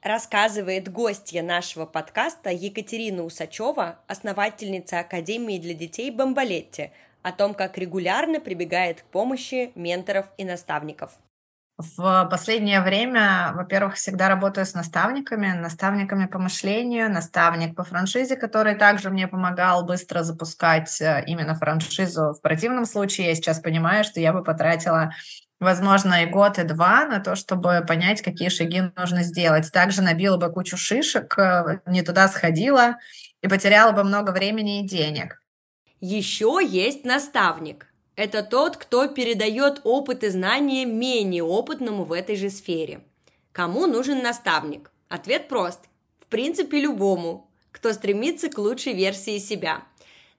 Рассказывает 0.01 0.89
гостья 0.89 1.43
нашего 1.43 1.85
подкаста 1.85 2.49
Екатерина 2.49 3.25
Усачева, 3.25 3.99
основательница 4.07 4.99
Академии 4.99 5.57
для 5.57 5.73
детей 5.73 6.11
Бомбалетти, 6.11 6.91
о 7.23 7.33
том, 7.33 7.53
как 7.53 7.77
регулярно 7.77 8.39
прибегает 8.39 9.01
к 9.01 9.05
помощи 9.07 9.73
менторов 9.75 10.27
и 10.37 10.45
наставников. 10.45 11.19
В 11.77 12.27
последнее 12.29 12.81
время, 12.81 13.51
во-первых, 13.55 13.95
всегда 13.95 14.29
работаю 14.29 14.63
с 14.65 14.75
наставниками, 14.75 15.53
наставниками 15.53 16.27
по 16.27 16.37
мышлению, 16.37 17.11
наставник 17.11 17.75
по 17.75 17.83
франшизе, 17.83 18.35
который 18.35 18.75
также 18.75 19.09
мне 19.09 19.27
помогал 19.27 19.83
быстро 19.83 20.21
запускать 20.21 21.01
э, 21.01 21.23
именно 21.25 21.55
франшизу. 21.55 22.33
В 22.33 22.41
противном 22.41 22.85
случае 22.85 23.29
я 23.29 23.35
сейчас 23.35 23.59
понимаю, 23.59 24.03
что 24.03 24.19
я 24.19 24.33
бы 24.33 24.43
потратила 24.43 25.13
возможно, 25.59 26.23
и 26.23 26.27
год, 26.27 26.59
и 26.59 26.63
два 26.63 27.05
на 27.05 27.19
то, 27.19 27.35
чтобы 27.35 27.83
понять, 27.87 28.21
какие 28.21 28.49
шаги 28.49 28.83
нужно 28.95 29.23
сделать. 29.23 29.71
Также 29.71 30.03
набила 30.03 30.37
бы 30.37 30.51
кучу 30.51 30.77
шишек, 30.77 31.35
э, 31.39 31.79
не 31.87 32.03
туда 32.03 32.27
сходила 32.27 32.97
и 33.41 33.47
потеряла 33.47 33.93
бы 33.93 34.03
много 34.03 34.29
времени 34.29 34.81
и 34.81 34.87
денег. 34.87 35.41
Еще 35.99 36.59
есть 36.63 37.03
наставник. 37.03 37.87
Это 38.15 38.43
тот, 38.43 38.77
кто 38.77 39.07
передает 39.07 39.81
опыт 39.83 40.23
и 40.23 40.29
знания 40.29 40.85
менее 40.85 41.43
опытному 41.43 42.03
в 42.03 42.11
этой 42.11 42.35
же 42.35 42.49
сфере. 42.49 43.01
Кому 43.51 43.87
нужен 43.87 44.21
наставник? 44.21 44.91
Ответ 45.09 45.47
прост. 45.47 45.79
В 46.19 46.27
принципе, 46.27 46.79
любому, 46.79 47.49
кто 47.71 47.91
стремится 47.91 48.49
к 48.49 48.57
лучшей 48.57 48.93
версии 48.93 49.39
себя. 49.39 49.83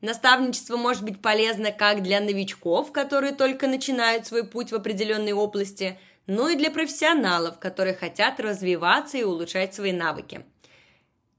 Наставничество 0.01 0.77
может 0.77 1.03
быть 1.03 1.21
полезно 1.21 1.73
как 1.73 2.03
для 2.03 2.21
новичков, 2.21 2.93
которые 2.93 3.33
только 3.33 3.67
начинают 3.67 4.27
свой 4.27 4.47
путь 4.47 4.71
в 4.71 4.75
определенной 4.77 5.33
области, 5.33 5.99
но 6.27 6.49
и 6.49 6.57
для 6.57 6.71
профессионалов, 6.71 7.59
которые 7.59 7.95
хотят 7.95 8.39
развиваться 8.39 9.19
и 9.19 9.25
улучшать 9.25 9.75
свои 9.75 9.93
навыки. 9.93 10.45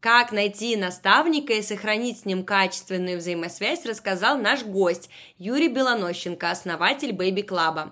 Как 0.06 0.32
найти 0.32 0.76
наставника 0.76 1.54
и 1.54 1.64
сохранить 1.64 2.20
с 2.20 2.26
ним 2.26 2.46
качественную 2.46 3.18
взаимосвязь, 3.18 3.88
рассказал 3.88 4.38
наш 4.38 4.64
гость 4.64 5.10
Юрий 5.40 5.68
Белонощенко, 5.68 6.52
основатель 6.52 7.10
Baby 7.10 7.44
Club. 7.44 7.90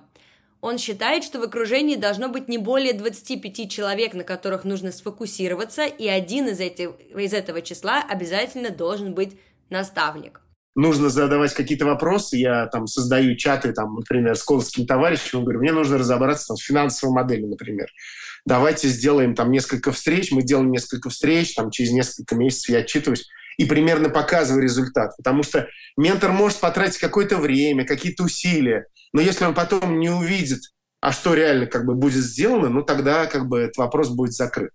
Он 0.61 0.77
считает, 0.77 1.23
что 1.23 1.39
в 1.39 1.41
окружении 1.41 1.95
должно 1.95 2.29
быть 2.29 2.47
не 2.47 2.59
более 2.59 2.93
25 2.93 3.67
человек, 3.67 4.13
на 4.13 4.23
которых 4.23 4.63
нужно 4.63 4.91
сфокусироваться, 4.91 5.85
и 5.85 6.07
один 6.07 6.49
из, 6.49 6.59
этих, 6.59 6.91
из 7.15 7.33
этого 7.33 7.63
числа 7.63 8.03
обязательно 8.07 8.69
должен 8.69 9.15
быть 9.15 9.35
наставник 9.71 10.39
нужно 10.75 11.09
задавать 11.09 11.53
какие-то 11.53 11.85
вопросы, 11.85 12.37
я 12.37 12.67
там 12.67 12.87
создаю 12.87 13.35
чаты, 13.35 13.73
там, 13.73 13.95
например, 13.95 14.35
с 14.35 14.43
колским 14.43 14.85
товарищем, 14.85 15.43
говорю, 15.43 15.59
мне 15.59 15.71
нужно 15.71 15.97
разобраться 15.97 16.47
там, 16.47 16.57
с 16.57 16.61
финансовой 16.61 17.15
моделью, 17.15 17.49
например 17.49 17.87
давайте 18.45 18.87
сделаем 18.87 19.35
там 19.35 19.51
несколько 19.51 19.91
встреч, 19.91 20.31
мы 20.31 20.43
делаем 20.43 20.71
несколько 20.71 21.09
встреч, 21.09 21.55
там 21.55 21.71
через 21.71 21.91
несколько 21.91 22.35
месяцев 22.35 22.69
я 22.69 22.79
отчитываюсь 22.79 23.27
и 23.57 23.65
примерно 23.65 24.09
показываю 24.09 24.63
результат. 24.63 25.15
Потому 25.17 25.43
что 25.43 25.67
ментор 25.97 26.31
может 26.31 26.59
потратить 26.59 26.97
какое-то 26.97 27.37
время, 27.37 27.85
какие-то 27.85 28.23
усилия, 28.23 28.87
но 29.13 29.21
если 29.21 29.45
он 29.45 29.53
потом 29.53 29.99
не 29.99 30.09
увидит, 30.09 30.61
а 31.01 31.11
что 31.11 31.33
реально 31.33 31.67
как 31.67 31.85
бы 31.85 31.95
будет 31.95 32.23
сделано, 32.23 32.69
ну 32.69 32.81
тогда 32.81 33.25
как 33.25 33.47
бы 33.47 33.59
этот 33.59 33.77
вопрос 33.77 34.09
будет 34.09 34.33
закрыт. 34.33 34.71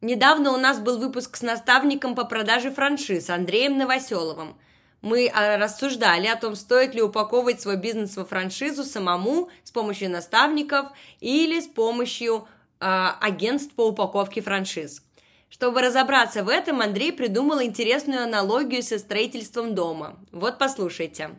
Недавно 0.00 0.52
у 0.52 0.56
нас 0.56 0.80
был 0.80 0.98
выпуск 0.98 1.36
с 1.36 1.42
наставником 1.42 2.14
по 2.14 2.24
продаже 2.24 2.72
франшиз 2.72 3.30
Андреем 3.30 3.78
Новоселовым. 3.78 4.56
Мы 5.02 5.28
а, 5.28 5.58
рассуждали 5.58 6.28
о 6.28 6.36
том, 6.36 6.54
стоит 6.54 6.94
ли 6.94 7.02
упаковывать 7.02 7.60
свой 7.60 7.76
бизнес 7.76 8.16
во 8.16 8.24
франшизу 8.24 8.84
самому 8.84 9.50
с 9.64 9.72
помощью 9.72 10.10
наставников 10.10 10.86
или 11.20 11.60
с 11.60 11.66
помощью 11.66 12.46
а, 12.80 13.16
агентств 13.20 13.74
по 13.74 13.88
упаковке 13.88 14.40
франшиз. 14.40 15.02
Чтобы 15.50 15.82
разобраться 15.82 16.44
в 16.44 16.48
этом, 16.48 16.80
Андрей 16.80 17.12
придумал 17.12 17.60
интересную 17.62 18.22
аналогию 18.22 18.82
со 18.82 18.98
строительством 18.98 19.74
дома. 19.74 20.16
Вот 20.30 20.58
послушайте. 20.58 21.30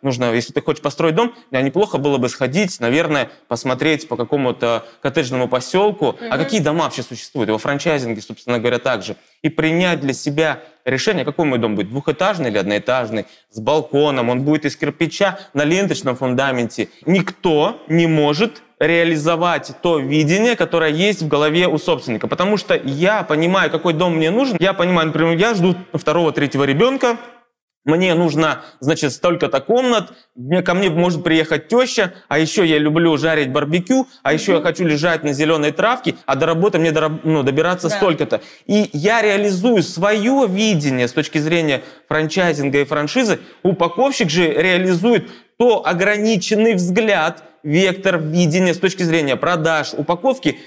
Нужно, 0.00 0.32
если 0.32 0.52
ты 0.52 0.62
хочешь 0.62 0.80
построить 0.80 1.16
дом, 1.16 1.34
неплохо 1.50 1.98
было 1.98 2.18
бы 2.18 2.28
сходить, 2.28 2.78
наверное, 2.78 3.30
посмотреть 3.48 4.06
по 4.06 4.16
какому-то 4.16 4.86
коттеджному 5.02 5.48
поселку, 5.48 6.06
mm-hmm. 6.06 6.28
а 6.28 6.38
какие 6.38 6.60
дома 6.60 6.84
вообще 6.84 7.02
существуют, 7.02 7.50
во 7.50 7.58
франчайзинге, 7.58 8.20
собственно 8.20 8.60
говоря, 8.60 8.78
также, 8.78 9.16
и 9.42 9.48
принять 9.48 10.00
для 10.00 10.12
себя 10.12 10.62
решение, 10.90 11.24
какой 11.24 11.44
мой 11.44 11.58
дом 11.58 11.74
будет, 11.74 11.90
двухэтажный 11.90 12.50
или 12.50 12.58
одноэтажный, 12.58 13.26
с 13.50 13.60
балконом, 13.60 14.28
он 14.28 14.42
будет 14.42 14.64
из 14.64 14.76
кирпича 14.76 15.38
на 15.54 15.64
ленточном 15.64 16.16
фундаменте. 16.16 16.88
Никто 17.06 17.82
не 17.88 18.06
может 18.06 18.62
реализовать 18.78 19.72
то 19.82 19.98
видение, 19.98 20.56
которое 20.56 20.90
есть 20.90 21.22
в 21.22 21.28
голове 21.28 21.66
у 21.66 21.78
собственника. 21.78 22.28
Потому 22.28 22.56
что 22.56 22.74
я 22.76 23.22
понимаю, 23.22 23.70
какой 23.70 23.92
дом 23.92 24.16
мне 24.16 24.30
нужен. 24.30 24.56
Я 24.60 24.72
понимаю, 24.72 25.08
например, 25.08 25.36
я 25.36 25.54
жду 25.54 25.74
второго, 25.92 26.32
третьего 26.32 26.64
ребенка, 26.64 27.16
мне 27.88 28.14
нужно, 28.14 28.62
значит, 28.80 29.12
столько-то 29.12 29.60
комнат, 29.60 30.12
мне, 30.36 30.62
ко 30.62 30.74
мне 30.74 30.90
может 30.90 31.24
приехать 31.24 31.68
теща, 31.68 32.12
а 32.28 32.38
еще 32.38 32.64
я 32.64 32.78
люблю 32.78 33.16
жарить 33.16 33.50
барбекю, 33.50 34.06
а 34.22 34.32
еще 34.32 34.52
я 34.52 34.60
хочу 34.60 34.84
лежать 34.84 35.24
на 35.24 35.32
зеленой 35.32 35.72
травке, 35.72 36.14
а 36.26 36.36
до 36.36 36.46
работы 36.46 36.78
мне 36.78 36.92
до, 36.92 37.08
ну, 37.24 37.42
добираться 37.42 37.88
да. 37.88 37.96
столько-то. 37.96 38.42
И 38.66 38.90
я 38.92 39.22
реализую 39.22 39.82
свое 39.82 40.46
видение 40.46 41.08
с 41.08 41.12
точки 41.12 41.38
зрения 41.38 41.82
франчайзинга 42.08 42.80
и 42.82 42.84
франшизы, 42.84 43.40
упаковщик 43.62 44.30
же 44.30 44.46
реализует 44.52 45.28
то 45.56 45.84
ограниченный 45.84 46.74
взгляд, 46.74 47.42
вектор 47.62 48.18
видения 48.18 48.74
с 48.74 48.78
точки 48.78 49.02
зрения 49.02 49.36
продаж, 49.36 49.92
упаковки, 49.96 50.58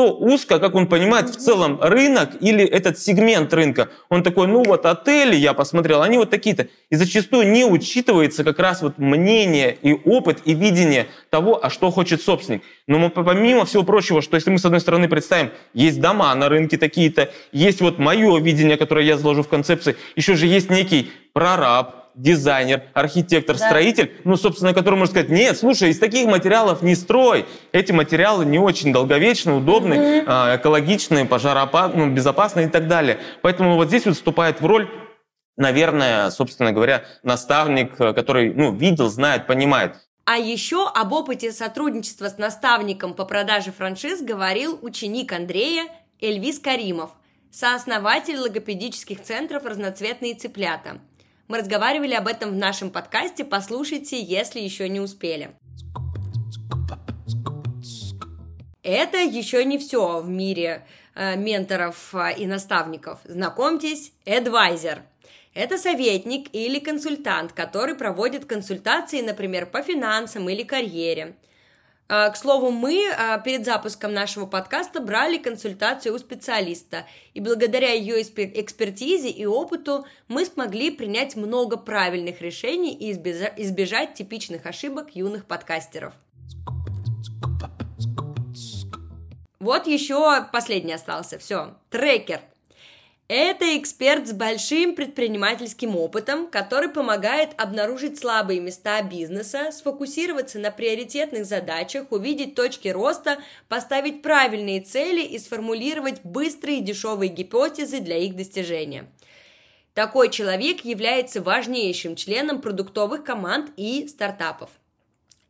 то 0.00 0.14
узко, 0.14 0.58
как 0.58 0.74
он 0.76 0.86
понимает, 0.86 1.28
в 1.28 1.36
целом 1.36 1.78
рынок 1.78 2.30
или 2.40 2.64
этот 2.64 2.98
сегмент 2.98 3.52
рынка. 3.52 3.90
Он 4.08 4.22
такой, 4.22 4.46
ну 4.46 4.62
вот 4.64 4.86
отели, 4.86 5.36
я 5.36 5.52
посмотрел, 5.52 6.00
они 6.00 6.16
вот 6.16 6.30
такие-то. 6.30 6.68
И 6.88 6.96
зачастую 6.96 7.52
не 7.52 7.66
учитывается 7.66 8.42
как 8.42 8.58
раз 8.60 8.80
вот 8.80 8.96
мнение 8.96 9.76
и 9.82 9.92
опыт 9.92 10.38
и 10.46 10.54
видение 10.54 11.08
того, 11.28 11.62
а 11.62 11.68
что 11.68 11.90
хочет 11.90 12.22
собственник. 12.22 12.62
Но 12.86 12.98
мы, 12.98 13.10
помимо 13.10 13.66
всего 13.66 13.82
прочего, 13.82 14.22
что 14.22 14.36
если 14.36 14.48
мы 14.48 14.56
с 14.56 14.64
одной 14.64 14.80
стороны 14.80 15.06
представим, 15.06 15.50
есть 15.74 16.00
дома 16.00 16.34
на 16.34 16.48
рынке 16.48 16.78
такие-то, 16.78 17.30
есть 17.52 17.82
вот 17.82 17.98
мое 17.98 18.40
видение, 18.40 18.78
которое 18.78 19.04
я 19.04 19.18
заложу 19.18 19.42
в 19.42 19.48
концепции, 19.48 19.96
еще 20.16 20.34
же 20.34 20.46
есть 20.46 20.70
некий 20.70 21.10
прораб, 21.34 21.99
дизайнер, 22.14 22.82
архитектор, 22.94 23.56
да. 23.56 23.66
строитель, 23.66 24.12
ну, 24.24 24.36
собственно, 24.36 24.74
который 24.74 24.96
может 24.96 25.12
сказать, 25.12 25.30
нет, 25.30 25.56
слушай, 25.56 25.90
из 25.90 25.98
таких 25.98 26.26
материалов 26.26 26.82
не 26.82 26.94
строй. 26.94 27.46
Эти 27.72 27.92
материалы 27.92 28.44
не 28.44 28.58
очень 28.58 28.92
долговечны, 28.92 29.52
удобны, 29.54 29.94
mm-hmm. 29.94 30.56
экологичные, 30.56 31.24
пожароопасные, 31.24 32.06
ну, 32.06 32.14
безопасные 32.14 32.66
и 32.66 32.70
так 32.70 32.88
далее. 32.88 33.18
Поэтому 33.42 33.76
вот 33.76 33.88
здесь 33.88 34.06
вот 34.06 34.14
вступает 34.14 34.60
в 34.60 34.66
роль 34.66 34.88
наверное, 35.56 36.30
собственно 36.30 36.72
говоря, 36.72 37.04
наставник, 37.22 38.00
э, 38.00 38.14
который 38.14 38.52
ну, 38.52 38.72
видел, 38.74 39.08
знает, 39.08 39.46
понимает. 39.46 39.94
А 40.24 40.36
еще 40.36 40.88
об 40.88 41.12
опыте 41.12 41.52
сотрудничества 41.52 42.28
с 42.28 42.38
наставником 42.38 43.14
по 43.14 43.24
продаже 43.24 43.72
франшиз 43.72 44.22
говорил 44.22 44.78
ученик 44.80 45.32
Андрея 45.32 45.84
Эльвис 46.20 46.58
Каримов, 46.58 47.10
сооснователь 47.50 48.38
логопедических 48.38 49.22
центров 49.22 49.64
«Разноцветные 49.64 50.34
цыплята». 50.34 51.00
Мы 51.50 51.58
разговаривали 51.58 52.14
об 52.14 52.28
этом 52.28 52.50
в 52.50 52.54
нашем 52.54 52.90
подкасте, 52.90 53.44
послушайте, 53.44 54.22
если 54.22 54.60
еще 54.60 54.88
не 54.88 55.00
успели. 55.00 55.50
Это 58.84 59.18
еще 59.18 59.64
не 59.64 59.76
все 59.78 60.20
в 60.20 60.28
мире 60.28 60.86
э, 61.16 61.34
менторов 61.34 62.14
э, 62.14 62.36
и 62.38 62.46
наставников. 62.46 63.18
Знакомьтесь, 63.24 64.12
адвайзер. 64.24 65.02
Это 65.52 65.76
советник 65.76 66.54
или 66.54 66.78
консультант, 66.78 67.52
который 67.52 67.96
проводит 67.96 68.44
консультации, 68.44 69.20
например, 69.20 69.66
по 69.66 69.82
финансам 69.82 70.48
или 70.48 70.62
карьере– 70.62 71.34
к 72.10 72.34
слову, 72.34 72.72
мы 72.72 73.08
а, 73.16 73.38
перед 73.38 73.64
запуском 73.64 74.12
нашего 74.12 74.44
подкаста 74.44 75.00
брали 75.00 75.38
консультацию 75.38 76.12
у 76.12 76.18
специалиста, 76.18 77.06
и 77.34 77.40
благодаря 77.40 77.92
ее 77.92 78.20
экспертизе 78.20 79.30
и 79.30 79.46
опыту 79.46 80.04
мы 80.26 80.44
смогли 80.44 80.90
принять 80.90 81.36
много 81.36 81.76
правильных 81.76 82.40
решений 82.40 82.92
и 82.92 83.12
избежать 83.12 84.14
типичных 84.14 84.66
ошибок 84.66 85.14
юных 85.14 85.46
подкастеров. 85.46 86.12
Вот 89.60 89.86
еще 89.86 90.44
последний 90.52 90.94
остался. 90.94 91.38
Все. 91.38 91.76
Трекер. 91.90 92.40
Это 93.32 93.78
эксперт 93.78 94.26
с 94.26 94.32
большим 94.32 94.96
предпринимательским 94.96 95.94
опытом, 95.94 96.48
который 96.48 96.88
помогает 96.88 97.50
обнаружить 97.58 98.18
слабые 98.18 98.58
места 98.58 99.02
бизнеса, 99.02 99.70
сфокусироваться 99.70 100.58
на 100.58 100.72
приоритетных 100.72 101.46
задачах, 101.46 102.10
увидеть 102.10 102.56
точки 102.56 102.88
роста, 102.88 103.38
поставить 103.68 104.22
правильные 104.22 104.80
цели 104.80 105.22
и 105.22 105.38
сформулировать 105.38 106.24
быстрые 106.24 106.80
дешевые 106.80 107.28
гипотезы 107.28 108.00
для 108.00 108.18
их 108.18 108.34
достижения. 108.34 109.08
Такой 109.94 110.28
человек 110.28 110.84
является 110.84 111.40
важнейшим 111.40 112.16
членом 112.16 112.60
продуктовых 112.60 113.22
команд 113.22 113.70
и 113.76 114.08
стартапов. 114.08 114.70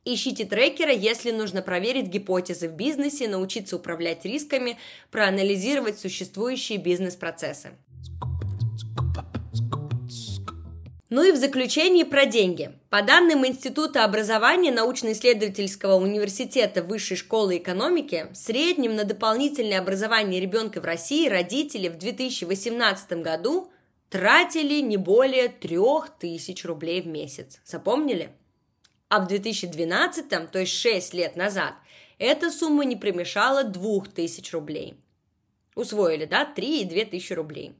Ищите 0.04 0.46
трекера, 0.46 0.92
если 0.92 1.30
нужно 1.30 1.60
проверить 1.60 2.06
гипотезы 2.06 2.68
в 2.68 2.72
бизнесе, 2.72 3.28
научиться 3.28 3.76
управлять 3.76 4.24
рисками, 4.24 4.78
проанализировать 5.10 5.98
существующие 5.98 6.78
бизнес-процессы. 6.78 7.72
Ну 11.10 11.24
и 11.24 11.32
в 11.32 11.36
заключении 11.36 12.04
про 12.04 12.24
деньги. 12.24 12.70
По 12.88 13.02
данным 13.02 13.44
Института 13.44 14.04
образования 14.04 14.70
научно-исследовательского 14.70 15.96
университета 15.96 16.82
Высшей 16.84 17.16
школы 17.16 17.58
экономики, 17.58 18.28
в 18.32 18.36
среднем 18.36 18.94
на 18.94 19.04
дополнительное 19.04 19.80
образование 19.80 20.40
ребенка 20.40 20.80
в 20.80 20.84
России 20.84 21.28
родители 21.28 21.88
в 21.88 21.98
2018 21.98 23.12
году 23.22 23.70
тратили 24.08 24.80
не 24.80 24.96
более 24.96 25.48
3000 25.48 26.66
рублей 26.66 27.02
в 27.02 27.08
месяц. 27.08 27.60
Запомнили? 27.64 28.30
А 29.10 29.18
в 29.20 29.26
2012, 29.26 30.50
то 30.50 30.58
есть 30.60 30.72
6 30.72 31.14
лет 31.14 31.36
назад, 31.36 31.74
эта 32.18 32.50
сумма 32.50 32.84
не 32.84 32.94
премешала 32.94 33.64
2000 33.64 34.52
рублей. 34.52 34.94
Усвоили, 35.74 36.26
да, 36.26 36.44
3 36.44 36.82
и 36.82 36.84
2000 36.84 37.32
рублей. 37.32 37.74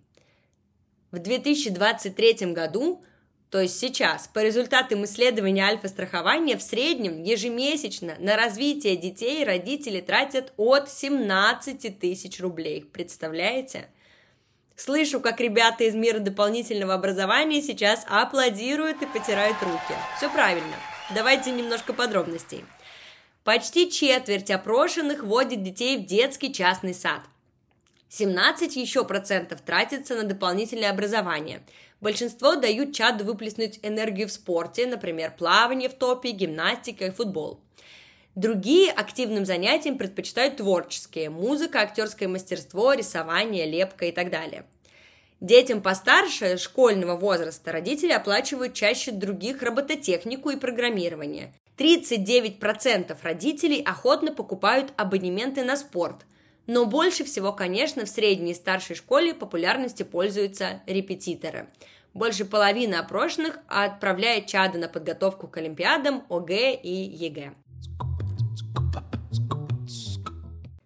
В 1.12 1.18
2023 1.20 2.52
году, 2.52 3.04
то 3.48 3.60
есть 3.60 3.78
сейчас, 3.78 4.26
по 4.26 4.42
результатам 4.42 5.04
исследования 5.04 5.64
альфа-страхования, 5.64 6.56
в 6.56 6.62
среднем 6.62 7.22
ежемесячно 7.22 8.16
на 8.18 8.36
развитие 8.36 8.96
детей 8.96 9.44
родители 9.44 10.00
тратят 10.00 10.52
от 10.56 10.90
17 10.90 11.98
тысяч 12.00 12.40
рублей. 12.40 12.84
Представляете? 12.92 13.88
Слышу, 14.74 15.20
как 15.20 15.38
ребята 15.40 15.84
из 15.84 15.94
мира 15.94 16.18
дополнительного 16.18 16.94
образования 16.94 17.62
сейчас 17.62 18.04
аплодируют 18.08 19.00
и 19.02 19.06
потирают 19.06 19.56
руки. 19.62 19.94
Все 20.16 20.28
правильно. 20.28 20.74
Давайте 21.12 21.50
немножко 21.50 21.92
подробностей. 21.92 22.64
Почти 23.42 23.90
четверть 23.90 24.48
опрошенных 24.50 25.24
водит 25.24 25.64
детей 25.64 25.98
в 25.98 26.06
детский 26.06 26.52
частный 26.52 26.94
сад. 26.94 27.22
17 28.10 28.76
еще 28.76 29.04
процентов 29.04 29.60
тратится 29.60 30.14
на 30.14 30.22
дополнительное 30.22 30.90
образование. 30.90 31.62
Большинство 32.00 32.54
дают 32.54 32.94
чаду 32.94 33.24
выплеснуть 33.24 33.80
энергию 33.82 34.28
в 34.28 34.32
спорте, 34.32 34.86
например, 34.86 35.34
плавание 35.36 35.88
в 35.88 35.94
топе, 35.94 36.30
гимнастика 36.30 37.06
и 37.06 37.10
футбол. 37.10 37.60
Другие 38.36 38.92
активным 38.92 39.44
занятиям 39.44 39.98
предпочитают 39.98 40.58
творческие– 40.58 41.28
музыка, 41.30 41.80
актерское 41.80 42.28
мастерство, 42.28 42.92
рисование, 42.92 43.66
лепка 43.66 44.06
и 44.06 44.12
так 44.12 44.30
далее. 44.30 44.64
Детям 45.40 45.80
постарше 45.80 46.58
школьного 46.58 47.16
возраста 47.16 47.72
родители 47.72 48.12
оплачивают 48.12 48.74
чаще 48.74 49.10
других 49.10 49.62
робототехнику 49.62 50.50
и 50.50 50.56
программирование. 50.56 51.54
39% 51.78 53.16
родителей 53.22 53.82
охотно 53.82 54.34
покупают 54.34 54.92
абонементы 54.98 55.64
на 55.64 55.78
спорт, 55.78 56.26
но 56.66 56.84
больше 56.84 57.24
всего, 57.24 57.54
конечно, 57.54 58.04
в 58.04 58.08
средней 58.10 58.52
и 58.52 58.54
старшей 58.54 58.96
школе 58.96 59.32
популярностью 59.32 60.04
пользуются 60.04 60.82
репетиторы. 60.86 61.70
Больше 62.12 62.44
половины 62.44 62.96
опрошенных 62.96 63.60
отправляет 63.66 64.46
чада 64.46 64.78
на 64.78 64.88
подготовку 64.88 65.48
к 65.48 65.56
олимпиадам, 65.56 66.22
ОГЭ 66.28 66.74
и 66.74 66.92
ЕГЭ. 66.92 67.54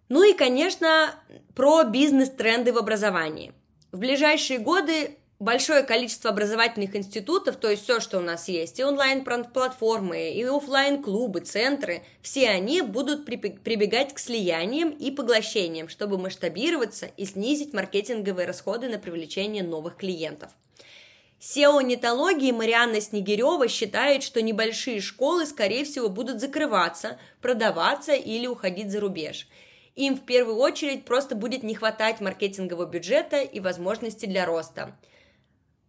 Ну 0.08 0.22
и, 0.22 0.32
конечно, 0.32 1.12
про 1.56 1.82
бизнес-тренды 1.82 2.72
в 2.72 2.78
образовании. 2.78 3.52
В 3.94 3.98
ближайшие 3.98 4.58
годы 4.58 5.18
большое 5.38 5.84
количество 5.84 6.30
образовательных 6.30 6.96
институтов, 6.96 7.54
то 7.54 7.70
есть 7.70 7.84
все, 7.84 8.00
что 8.00 8.18
у 8.18 8.22
нас 8.22 8.48
есть, 8.48 8.80
и 8.80 8.84
онлайн-платформы, 8.84 10.32
и 10.32 10.42
офлайн 10.42 11.00
клубы 11.00 11.38
центры, 11.42 12.02
все 12.20 12.48
они 12.48 12.82
будут 12.82 13.24
прибегать 13.24 14.12
к 14.12 14.18
слияниям 14.18 14.90
и 14.90 15.12
поглощениям, 15.12 15.88
чтобы 15.88 16.18
масштабироваться 16.18 17.06
и 17.16 17.24
снизить 17.24 17.72
маркетинговые 17.72 18.48
расходы 18.48 18.88
на 18.88 18.98
привлечение 18.98 19.62
новых 19.62 19.94
клиентов. 19.94 20.50
SEO-нетологии 21.40 22.50
Марианна 22.50 23.00
Снегирева 23.00 23.68
считает, 23.68 24.24
что 24.24 24.42
небольшие 24.42 25.00
школы, 25.00 25.46
скорее 25.46 25.84
всего, 25.84 26.08
будут 26.08 26.40
закрываться, 26.40 27.20
продаваться 27.40 28.12
или 28.12 28.48
уходить 28.48 28.90
за 28.90 28.98
рубеж. 28.98 29.46
Им 29.94 30.16
в 30.16 30.24
первую 30.24 30.56
очередь 30.56 31.04
просто 31.04 31.34
будет 31.34 31.62
не 31.62 31.74
хватать 31.74 32.20
маркетингового 32.20 32.86
бюджета 32.86 33.40
и 33.40 33.60
возможностей 33.60 34.26
для 34.26 34.44
роста. 34.44 34.96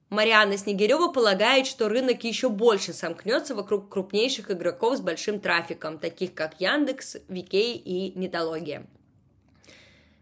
Марианна 0.10 0.58
Снегирева 0.58 1.12
полагает, 1.12 1.66
что 1.66 1.90
рынок 1.90 2.24
еще 2.24 2.50
больше 2.50 2.94
сомкнется 2.94 3.56
вокруг 3.56 3.90
крупнейших 3.90 4.52
игроков 4.52 4.98
с 4.98 5.02
большим 5.02 5.40
трафиком, 5.40 5.98
таких 5.98 6.34
как 6.36 6.62
Яндекс, 6.62 7.18
Викей 7.28 7.76
и 7.76 8.18
Нетология. 8.18 8.86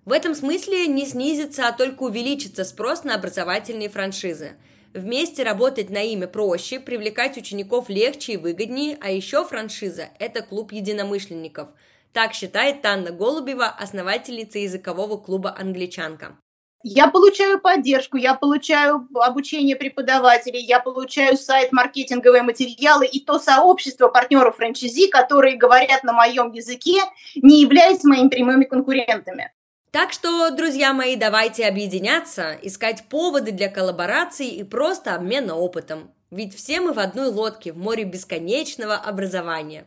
В 0.06 0.12
этом 0.12 0.36
смысле 0.36 0.88
не 0.88 1.06
снизится, 1.06 1.68
а 1.68 1.74
только 1.74 2.04
увеличится 2.04 2.64
спрос 2.64 3.04
на 3.04 3.16
образовательные 3.16 3.90
франшизы– 3.90 4.54
Вместе 4.94 5.42
работать 5.42 5.90
на 5.90 6.04
имя 6.04 6.28
проще, 6.28 6.80
привлекать 6.80 7.36
учеников 7.36 7.90
легче 7.90 8.34
и 8.34 8.38
выгоднее, 8.38 8.96
а 9.02 9.10
еще 9.10 9.44
франшиза– 9.44 10.10
это 10.20 10.44
клуб 10.44 10.72
единомышленников. 10.72 11.70
Так 12.14 12.34
считает 12.34 12.84
Танна 12.84 13.10
Голубева, 13.10 13.66
основательница 13.68 14.60
языкового 14.60 15.18
клуба 15.18 15.56
«Англичанка». 15.58 16.38
Я 16.86 17.08
получаю 17.08 17.60
поддержку, 17.60 18.18
я 18.18 18.36
получаю 18.36 19.08
обучение 19.16 19.76
преподавателей, 19.76 20.62
я 20.62 20.80
получаю 20.80 21.38
сайт, 21.38 21.72
маркетинговые 21.72 22.44
материалы 22.44 23.08
и 23.08 23.22
то 23.22 23.40
сообщество 23.40 24.10
партнеров 24.10 24.58
франчайзи, 24.58 25.08
которые 25.08 25.56
говорят 25.56 26.04
на 26.04 26.12
моем 26.12 26.52
языке, 26.52 27.00
не 27.36 27.62
являясь 27.62 28.04
моими 28.04 28.28
прямыми 28.28 28.66
конкурентами. 28.66 29.52
Так 29.92 30.12
что, 30.12 30.50
друзья 30.52 30.94
мои, 30.94 31.16
давайте 31.16 31.66
объединяться, 31.66 32.58
искать 32.62 33.06
поводы 33.10 33.52
для 33.52 33.70
коллаборации 33.70 34.50
и 34.50 34.64
просто 34.64 35.16
обмена 35.16 35.56
опытом. 35.56 36.12
Ведь 36.32 36.54
все 36.54 36.82
мы 36.82 36.94
в 36.94 37.00
одной 37.00 37.30
лодке 37.30 37.72
в 37.72 37.78
море 37.78 38.04
бесконечного 38.04 38.96
образования. 38.96 39.86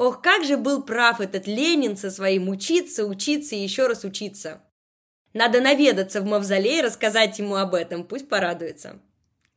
Ох, 0.00 0.22
как 0.22 0.44
же 0.44 0.56
был 0.56 0.82
прав 0.82 1.20
этот 1.20 1.46
Ленин 1.46 1.94
со 1.94 2.10
своим 2.10 2.48
учиться, 2.48 3.04
учиться 3.04 3.54
и 3.54 3.58
еще 3.58 3.86
раз 3.86 4.02
учиться. 4.02 4.62
Надо 5.34 5.60
наведаться 5.60 6.22
в 6.22 6.24
мавзолей 6.24 6.78
и 6.78 6.82
рассказать 6.82 7.38
ему 7.38 7.56
об 7.56 7.74
этом, 7.74 8.04
пусть 8.04 8.26
порадуется. 8.26 8.98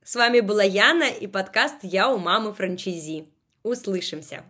С 0.04 0.18
вами 0.18 0.42
была 0.42 0.64
Яна 0.64 1.08
и 1.08 1.28
подкаст 1.28 1.78
«Я 1.82 2.12
у 2.12 2.18
мамы 2.18 2.54
франчайзи». 2.54 3.30
Услышимся! 3.64 4.44